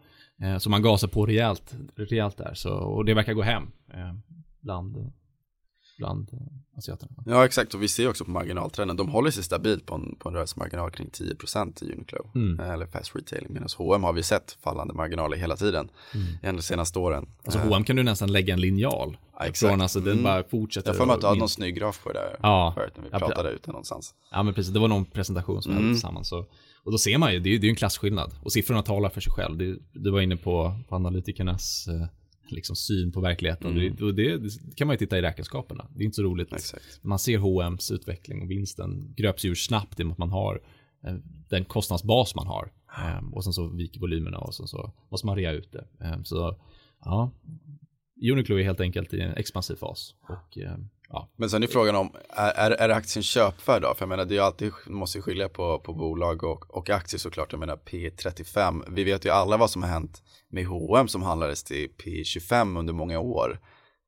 Eh, 0.41 0.57
så 0.57 0.69
man 0.69 0.81
gasar 0.81 1.07
på 1.07 1.25
rejält, 1.25 1.73
rejält 1.95 2.37
där, 2.37 2.53
så, 2.53 2.69
och 2.73 3.05
det 3.05 3.13
verkar 3.13 3.33
gå 3.33 3.41
hem 3.41 3.63
eh, 3.93 4.13
bland, 4.61 5.11
bland 5.97 6.29
asiaterna. 6.77 7.11
Ja 7.25 7.45
exakt, 7.45 7.73
och 7.73 7.83
vi 7.83 7.87
ser 7.87 8.09
också 8.09 8.25
på 8.25 8.31
marginaltrenden, 8.31 8.97
de 8.97 9.09
håller 9.09 9.31
sig 9.31 9.43
stabilt 9.43 9.85
på 9.85 9.95
en, 9.95 10.15
på 10.19 10.29
en 10.29 10.35
rörelsemarginal 10.35 10.91
kring 10.91 11.09
10% 11.09 11.83
i 11.83 11.93
Uniqlo, 11.93 12.29
Mm. 12.35 12.59
eh, 12.59 12.69
eller 12.69 12.85
fast 12.85 13.15
retailing, 13.15 13.53
medan 13.53 13.67
H&M 13.77 14.03
har 14.03 14.13
vi 14.13 14.23
sett 14.23 14.57
fallande 14.63 14.93
marginaler 14.93 15.37
hela 15.37 15.55
tiden, 15.55 15.89
mm. 16.43 16.55
de 16.55 16.61
senaste 16.61 16.99
åren. 16.99 17.25
Alltså 17.45 17.59
H&M 17.59 17.83
kan 17.83 17.95
du 17.95 18.03
nästan 18.03 18.31
lägga 18.31 18.53
en 18.53 18.61
linjal. 18.61 19.17
Ja, 19.39 19.45
exakt. 19.45 19.69
Från, 19.71 19.81
alltså, 19.81 19.99
den 19.99 20.11
Mm. 20.13 20.23
bara 20.23 20.43
fortsätter. 20.43 20.89
jag 20.89 20.97
får 20.97 21.05
mig 21.05 21.13
att 21.13 21.19
du 21.21 21.25
och 21.25 21.29
hade 21.29 21.39
någon 21.39 21.49
snygg 21.49 21.75
graf 21.75 22.03
på 22.03 22.11
det 22.13 22.19
där 22.19 22.37
Ja. 22.41 22.73
förut 22.77 22.93
när 22.95 23.03
vi 23.03 23.09
Ja, 23.11 23.19
pratade 23.19 23.49
ut 23.49 23.63
det 23.63 23.71
någonstans. 23.71 24.13
Ja 24.31 24.43
men 24.43 24.53
precis, 24.53 24.73
det 24.73 24.79
var 24.79 24.87
någon 24.87 25.05
presentation 25.05 25.61
som 25.61 25.71
Mm. 25.71 25.93
tillsammans. 25.93 26.29
Så, 26.29 26.45
och 26.83 26.91
då 26.91 26.97
ser 26.97 27.17
man 27.17 27.33
ju, 27.33 27.39
det 27.39 27.49
är 27.49 27.51
ju 27.51 27.57
det 27.57 27.63
är 27.65 27.67
ju 27.67 27.71
en 27.71 27.75
klasskillnad. 27.75 28.31
Och 28.43 28.51
siffrorna 28.51 28.81
talar 28.81 29.09
för 29.09 29.21
sig 29.21 29.33
själv. 29.33 29.57
Det, 29.57 29.75
du 29.93 30.11
var 30.11 30.21
inne 30.21 30.37
på, 30.37 30.79
på 30.89 30.95
analytikernas 30.95 31.87
eh, 31.87 32.07
liksom 32.47 32.75
syn 32.75 33.11
på 33.11 33.21
verkligheten. 33.21 33.71
Mm. 33.71 33.95
Det, 33.95 34.03
och 34.03 34.15
det, 34.15 34.37
det 34.37 34.75
kan 34.75 34.87
man 34.87 34.93
ju 34.93 34.97
titta 34.97 35.17
i 35.17 35.21
räkenskaperna. 35.21 35.87
Det 35.95 36.03
är 36.03 36.05
inte 36.05 36.15
så 36.15 36.23
roligt. 36.23 36.53
Exakt. 36.53 37.03
Man 37.03 37.19
ser 37.19 37.37
H&M's 37.37 37.93
utveckling 37.93 38.41
och 38.41 38.51
vinsten 38.51 39.13
gröps 39.17 39.45
ur 39.45 39.55
snabbt 39.55 39.99
i 39.99 40.03
och 40.03 40.07
med 40.07 40.11
att 40.13 40.17
man 40.17 40.31
har 40.31 40.61
eh, 41.03 41.15
den 41.49 41.65
kostnadsbas 41.65 42.35
man 42.35 42.47
har. 42.47 42.71
Eh, 42.97 43.33
och 43.33 43.43
sen 43.43 43.53
så 43.53 43.67
viker 43.67 43.99
volymerna 43.99 44.37
och 44.37 44.55
sen 44.55 44.67
så 44.67 44.93
måste 45.09 45.27
man 45.27 45.35
rea 45.35 45.51
ut 45.51 45.71
det. 45.71 45.87
Eh, 46.01 46.23
så 46.23 46.55
ja, 47.05 47.31
Uniqlo 48.31 48.59
är 48.59 48.63
helt 48.63 48.79
enkelt 48.79 49.13
i 49.13 49.21
en 49.21 49.33
expansiv 49.33 49.75
fas. 49.75 50.15
Och 50.21 50.57
eh, 50.57 50.77
ja, 51.13 51.29
Men 51.35 51.49
sen 51.49 51.63
är 51.63 51.67
frågan 51.67 51.95
om, 51.95 52.15
är, 52.29 52.71
är, 52.71 52.89
aktien 52.89 53.23
köpvärd 53.23 53.81
då? 53.81 53.93
För 53.93 54.01
jag 54.01 54.09
menar, 54.09 54.25
det 54.25 54.33
är 54.33 54.35
ju 54.35 54.41
alltid, 54.41 54.71
måste 54.87 55.17
ju 55.17 55.21
skilja 55.21 55.49
på, 55.49 55.79
på 55.79 55.93
bolag 55.93 56.43
och, 56.43 56.77
och 56.77 56.89
aktier 56.89 57.19
såklart. 57.19 57.51
Jag 57.51 57.59
menar 57.59 57.75
P35, 57.75 58.83
vi 58.89 59.03
vet 59.03 59.25
ju 59.25 59.29
alla 59.29 59.57
vad 59.57 59.69
som 59.69 59.83
har 59.83 59.89
hänt 59.89 60.23
med 60.49 60.65
H&M 60.65 61.07
som 61.07 61.23
handlades 61.23 61.63
till 61.63 61.89
P25 61.89 62.79
under 62.79 62.93
många 62.93 63.19
år. 63.19 63.59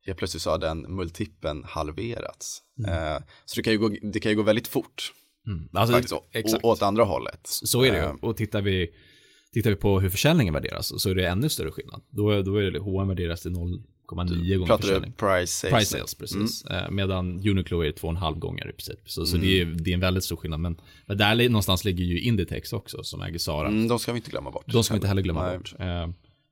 Helt 0.06 0.18
plötsligt 0.18 0.44
så 0.44 0.50
har 0.50 0.58
den 0.58 0.96
multipeln 0.96 1.64
halverats. 1.64 2.62
Eh, 2.88 3.18
så 3.46 3.56
det 3.56 3.64
kan, 3.64 3.74
ju 3.74 3.80
gå, 3.80 3.90
det 3.90 4.20
kan 4.20 4.32
ju 4.32 4.36
gå 4.36 4.44
väldigt 4.44 4.68
fort, 4.68 5.12
mm. 5.48 5.70
alltså, 5.74 5.94
faktiskt, 5.94 6.16
exakt. 6.32 6.64
åt 6.64 6.82
andra 6.82 7.04
hållet. 7.04 7.40
Så 7.44 7.84
är 7.84 7.92
det 7.92 7.98
ju. 7.98 8.04
Eh, 8.04 8.16
Och 8.22 8.38
tittar 8.38 8.62
vi, 8.62 8.90
tittar 9.54 9.70
vi 9.70 9.76
på 9.76 10.00
hur 10.00 10.10
försäljningen 10.10 10.54
värderas 10.54 11.02
så 11.02 11.10
är 11.10 11.16
det 11.16 11.28
ännu 11.28 11.50
större 11.50 11.72
skillnad. 11.72 12.02
Då, 12.10 12.42
då 12.42 12.58
är 12.58 12.72
det 12.72 12.80
H&M 12.80 13.08
värderas 13.08 13.42
till 13.42 13.52
0,9 14.08 14.56
gånger 14.58 14.66
Pratar 14.68 14.88
du 15.00 15.12
price 15.12 15.54
sales? 15.54 15.74
Price 15.74 15.98
sales, 15.98 16.16
precis. 16.16 16.66
Eh, 16.66 16.92
Medan 16.92 17.40
Uniqlo 17.50 17.84
är 17.84 17.92
2,5 17.92 18.40
gånger 18.40 18.70
i 18.70 18.72
princip. 18.72 19.00
Så, 19.06 19.26
så 19.26 19.36
Mm. 19.36 19.48
det, 19.48 19.62
är, 19.62 19.66
det 19.66 19.90
är 19.90 19.94
en 19.94 20.00
väldigt 20.00 20.24
stor 20.24 20.36
skillnad. 20.36 20.60
Men, 20.60 20.78
men 21.06 21.18
där 21.18 21.50
någonstans 21.50 21.86
ligger 21.86 22.04
ju 22.06 22.20
Inditex 22.20 22.74
också, 22.74 23.04
som 23.04 23.22
äger 23.22 23.38
Zara. 23.40 23.68
Mm, 23.68 23.88
de 23.88 24.00
ska 24.00 24.12
vi 24.12 24.18
inte 24.18 24.32
glömma 24.32 24.52
bort. 24.52 24.64
De 24.68 24.84
ska 24.84 24.94
vi 24.94 24.98
inte 24.98 25.08
heller 25.08 25.22
glömma 25.22 25.48
Nej. 25.48 25.58
bort. 25.58 25.74
Eh, 25.80 26.08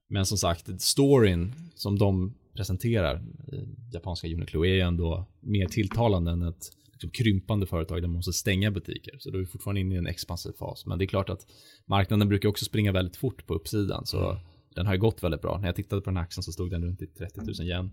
Men 0.09 0.25
som 0.25 0.37
sagt, 0.37 0.81
storyn 0.81 1.53
som 1.75 1.99
de 1.99 2.33
presenterar, 2.55 3.21
i 3.51 3.93
japanska 3.93 4.27
Uniqlo, 4.27 4.65
är 4.65 4.73
ju 4.73 4.79
ändå 4.79 5.25
mer 5.39 5.65
tilltalande 5.67 6.31
än 6.31 6.41
ett 6.41 6.69
liksom, 6.91 7.09
krympande 7.09 7.65
företag 7.67 8.01
där 8.01 8.07
man 8.07 8.15
måste 8.15 8.33
stänga 8.33 8.71
butiker. 8.71 9.15
Så 9.19 9.29
då 9.29 9.37
är 9.37 9.39
vi 9.39 9.45
fortfarande 9.47 9.81
inne 9.81 9.95
i 9.95 9.97
en 9.97 10.07
expansiv 10.07 10.51
fas. 10.59 10.85
Men 10.85 10.97
det 10.97 11.05
är 11.05 11.07
klart 11.07 11.29
att 11.29 11.45
marknaden 11.85 12.29
brukar 12.29 12.49
också 12.49 12.65
springa 12.65 12.91
väldigt 12.91 13.17
fort 13.17 13.45
på 13.47 13.53
uppsidan. 13.53 14.05
Så 14.05 14.37
den 14.75 14.85
har 14.85 14.93
ju 14.93 14.99
gått 14.99 15.23
väldigt 15.23 15.41
bra. 15.41 15.57
När 15.57 15.67
jag 15.67 15.75
tittade 15.75 16.01
på 16.01 16.09
den 16.09 16.17
här 16.17 16.23
aktien 16.23 16.43
så 16.43 16.51
stod 16.51 16.71
den 16.71 16.83
runt 16.83 17.01
i 17.01 17.07
30 17.07 17.39
000 17.41 17.49
yen. 17.61 17.91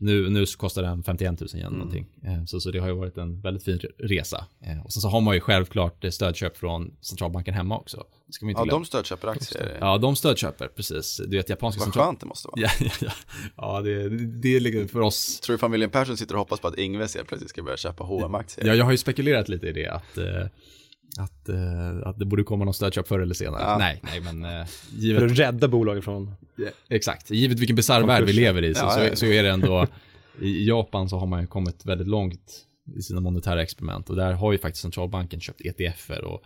Nu, 0.00 0.30
nu 0.30 0.46
kostar 0.46 0.82
den 0.82 1.02
51 1.02 1.40
000 1.40 1.48
yen 1.54 1.72
någonting. 1.72 2.06
Eh, 2.24 2.44
Så, 2.44 2.60
så 2.60 2.70
det 2.70 2.78
har 2.78 2.88
ju 2.88 2.94
varit 2.94 3.16
en 3.16 3.40
väldigt 3.40 3.64
fin 3.64 3.78
resa. 3.98 4.44
Eh, 4.60 4.84
Och 4.84 4.92
sen 4.92 5.00
så 5.02 5.08
har 5.08 5.20
man 5.20 5.34
ju 5.34 5.40
självklart 5.40 6.04
eh, 6.04 6.10
stödköp 6.10 6.56
från 6.56 6.94
centralbanken 7.00 7.54
hemma 7.54 7.78
också. 7.78 8.04
Det 8.26 8.32
ska 8.32 8.44
man 8.46 8.50
inte 8.50 8.60
Ja, 8.60 8.64
glömma. 8.64 8.78
de 8.78 8.84
stödköper 8.84 9.28
aktier. 9.28 9.78
Ja, 9.80 9.98
de 9.98 10.16
stödköper, 10.16 10.68
precis. 10.68 11.20
Du 11.28 11.36
vet, 11.36 11.48
japanska 11.48 11.78
Vad 11.78 11.84
central... 11.86 12.06
skönt 12.06 12.20
det 12.20 12.26
måste 12.26 12.48
vara. 12.48 12.60
Ja, 12.60 12.70
ja, 12.80 12.90
ja. 13.00 13.12
ja 13.56 13.80
det, 13.82 14.08
det 14.26 14.56
är 14.56 14.60
liksom 14.60 14.88
för 14.88 15.00
oss. 15.00 15.40
Tror 15.40 15.54
du 15.54 15.58
familjen 15.58 15.90
Persson 15.90 16.16
sitter 16.16 16.34
och 16.34 16.38
hoppas 16.38 16.60
på 16.60 16.68
att 16.68 16.78
Ingves 16.78 17.14
helt 17.16 17.28
plötsligt 17.28 17.50
ska 17.50 17.62
börja 17.62 17.76
köpa 17.76 18.04
hm 18.04 18.34
aktier 18.34 18.66
Ja, 18.66 18.74
jag 18.74 18.84
har 18.84 18.92
ju 18.92 18.98
spekulerat 18.98 19.48
lite 19.48 19.66
i 19.66 19.72
det, 19.72 19.86
att, 19.88 20.18
eh, 20.18 20.46
att, 21.16 21.48
eh, 21.48 22.08
att 22.08 22.18
det 22.18 22.24
borde 22.24 22.42
komma 22.42 22.64
någon 22.64 22.74
stödköp 22.74 23.08
förr 23.08 23.20
eller 23.20 23.34
senare. 23.34 23.62
Ja. 23.62 23.78
Nej, 23.78 24.00
nej, 24.02 24.20
men 24.20 24.44
eh, 24.44 24.66
För 24.66 24.96
givet, 24.96 25.22
att 25.22 25.38
rädda 25.38 25.68
bolaget 25.68 26.04
från... 26.04 26.34
exakt, 26.88 27.30
givet 27.30 27.60
vilken 27.60 27.76
bisarr 27.76 28.02
värld 28.02 28.24
vi 28.24 28.32
lever 28.32 28.64
i 28.64 28.74
så, 28.74 28.84
Ja, 28.84 28.90
så, 28.90 29.00
ja. 29.00 29.16
så 29.16 29.26
är 29.26 29.42
det 29.42 29.50
ändå, 29.50 29.86
i 30.40 30.68
Japan 30.68 31.08
så 31.08 31.18
har 31.18 31.26
man 31.26 31.40
ju 31.40 31.46
kommit 31.46 31.86
väldigt 31.86 32.08
långt 32.08 32.64
i 32.96 33.02
sina 33.02 33.20
monetära 33.20 33.62
experiment 33.62 34.10
och 34.10 34.16
där 34.16 34.32
har 34.32 34.52
ju 34.52 34.58
faktiskt 34.58 34.82
centralbanken 34.82 35.40
köpt 35.40 35.60
ETFer 35.60 36.24
och 36.24 36.42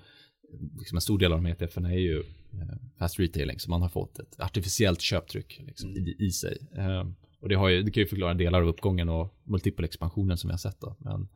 liksom 0.79 0.97
en 0.97 1.01
stor 1.01 1.19
del 1.19 1.33
av 1.33 1.43
de 1.43 1.51
ETFerna 1.51 1.93
är 1.93 1.99
ju 1.99 2.19
eh, 2.53 2.77
fast 2.99 3.21
retailing, 3.21 3.59
så 3.59 3.71
man 3.71 3.83
har 3.83 3.89
fått 3.89 4.19
ett 4.19 4.41
artificiellt 4.41 5.01
köptryck 5.01 5.61
liksom, 5.67 5.91
i, 5.91 6.17
i 6.19 6.31
sig. 6.31 6.59
Eh, 6.77 7.07
och 7.41 7.49
det, 7.49 7.55
har 7.55 7.69
ju, 7.69 7.83
det 7.83 7.91
kan 7.91 8.01
ju 8.01 8.07
förklara 8.07 8.35
delar 8.35 8.63
av 8.63 8.69
uppgången 8.69 9.09
och 9.09 9.35
multipelexpansionen 9.45 10.37
som 10.39 10.49
vi 10.49 10.53
har 10.53 10.59
sett. 10.59 10.81
Då. 10.81 10.97
Men, 10.99 11.29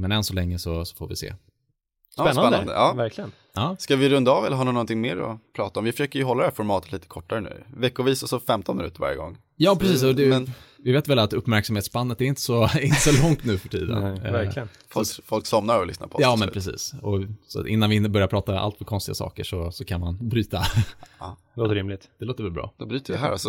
men 0.00 0.12
än 0.12 0.24
så 0.24 0.34
länge 0.34 0.58
så, 0.58 0.84
så 0.84 0.96
får 0.96 1.08
vi 1.08 1.16
se. 1.16 1.34
Ja, 2.16 2.22
Spännande, 2.32 2.48
spännande. 2.58 2.72
Ja. 2.72 2.92
verkligen. 2.92 3.32
Ja, 3.54 3.76
Ska 3.78 3.96
vi 3.96 4.08
runda 4.08 4.30
av 4.30 4.46
eller 4.46 4.56
har 4.56 4.64
ni 4.64 4.72
någonting 4.72 5.00
mer 5.00 5.16
att 5.16 5.38
prata 5.56 5.80
om? 5.80 5.84
Vi 5.84 5.92
försöker 5.92 6.18
ju 6.18 6.24
hålla 6.24 6.40
det 6.40 6.46
här 6.46 6.54
formatet 6.54 6.92
lite 6.92 7.06
kortare 7.06 7.40
nu. 7.40 7.62
Veckovis 7.76 8.22
och 8.22 8.28
så 8.28 8.40
15 8.40 8.76
minuter 8.76 9.00
varje 9.00 9.16
gång. 9.16 9.38
ja 9.56 9.76
precis. 9.76 10.02
Och 10.02 10.14
det, 10.14 10.28
Men- 10.28 10.50
Vi 10.84 10.92
vet 10.92 11.08
väl 11.08 11.18
att 11.18 11.32
uppmärksamhetsspannet 11.32 12.20
är 12.20 12.24
inte 12.24 12.40
så, 12.40 12.68
inte 12.82 12.96
så 13.00 13.22
långt 13.22 13.44
nu 13.44 13.58
för 13.58 13.68
tiden. 13.68 14.00
Nej, 14.02 14.20
Eh, 14.26 14.32
verkligen. 14.32 14.68
Folk, 14.88 15.08
folk 15.24 15.46
somnar 15.46 15.78
och 15.78 15.86
lyssnar 15.86 16.06
på 16.08 16.14
oss. 16.16 16.22
Ja, 16.22 16.36
men 16.36 16.48
precis. 16.50 16.94
Och 17.02 17.20
så 17.46 17.66
innan 17.66 17.90
vi 17.90 18.08
börjar 18.08 18.28
prata 18.28 18.58
allt 18.60 18.78
för 18.78 18.84
konstiga 18.84 19.14
saker 19.14 19.44
så, 19.44 19.72
så 19.72 19.84
kan 19.84 20.00
man 20.00 20.28
bryta. 20.28 20.62
Låter 21.54 21.74
rimligt. 21.74 22.08
Det 22.18 22.24
låter 22.24 22.42
väl 22.44 22.52
bra. 22.52 22.72
Då 22.76 22.86
bryter 22.86 23.12
vi 23.12 23.18
här 23.18 23.32
och 23.32 23.38
så 23.38 23.40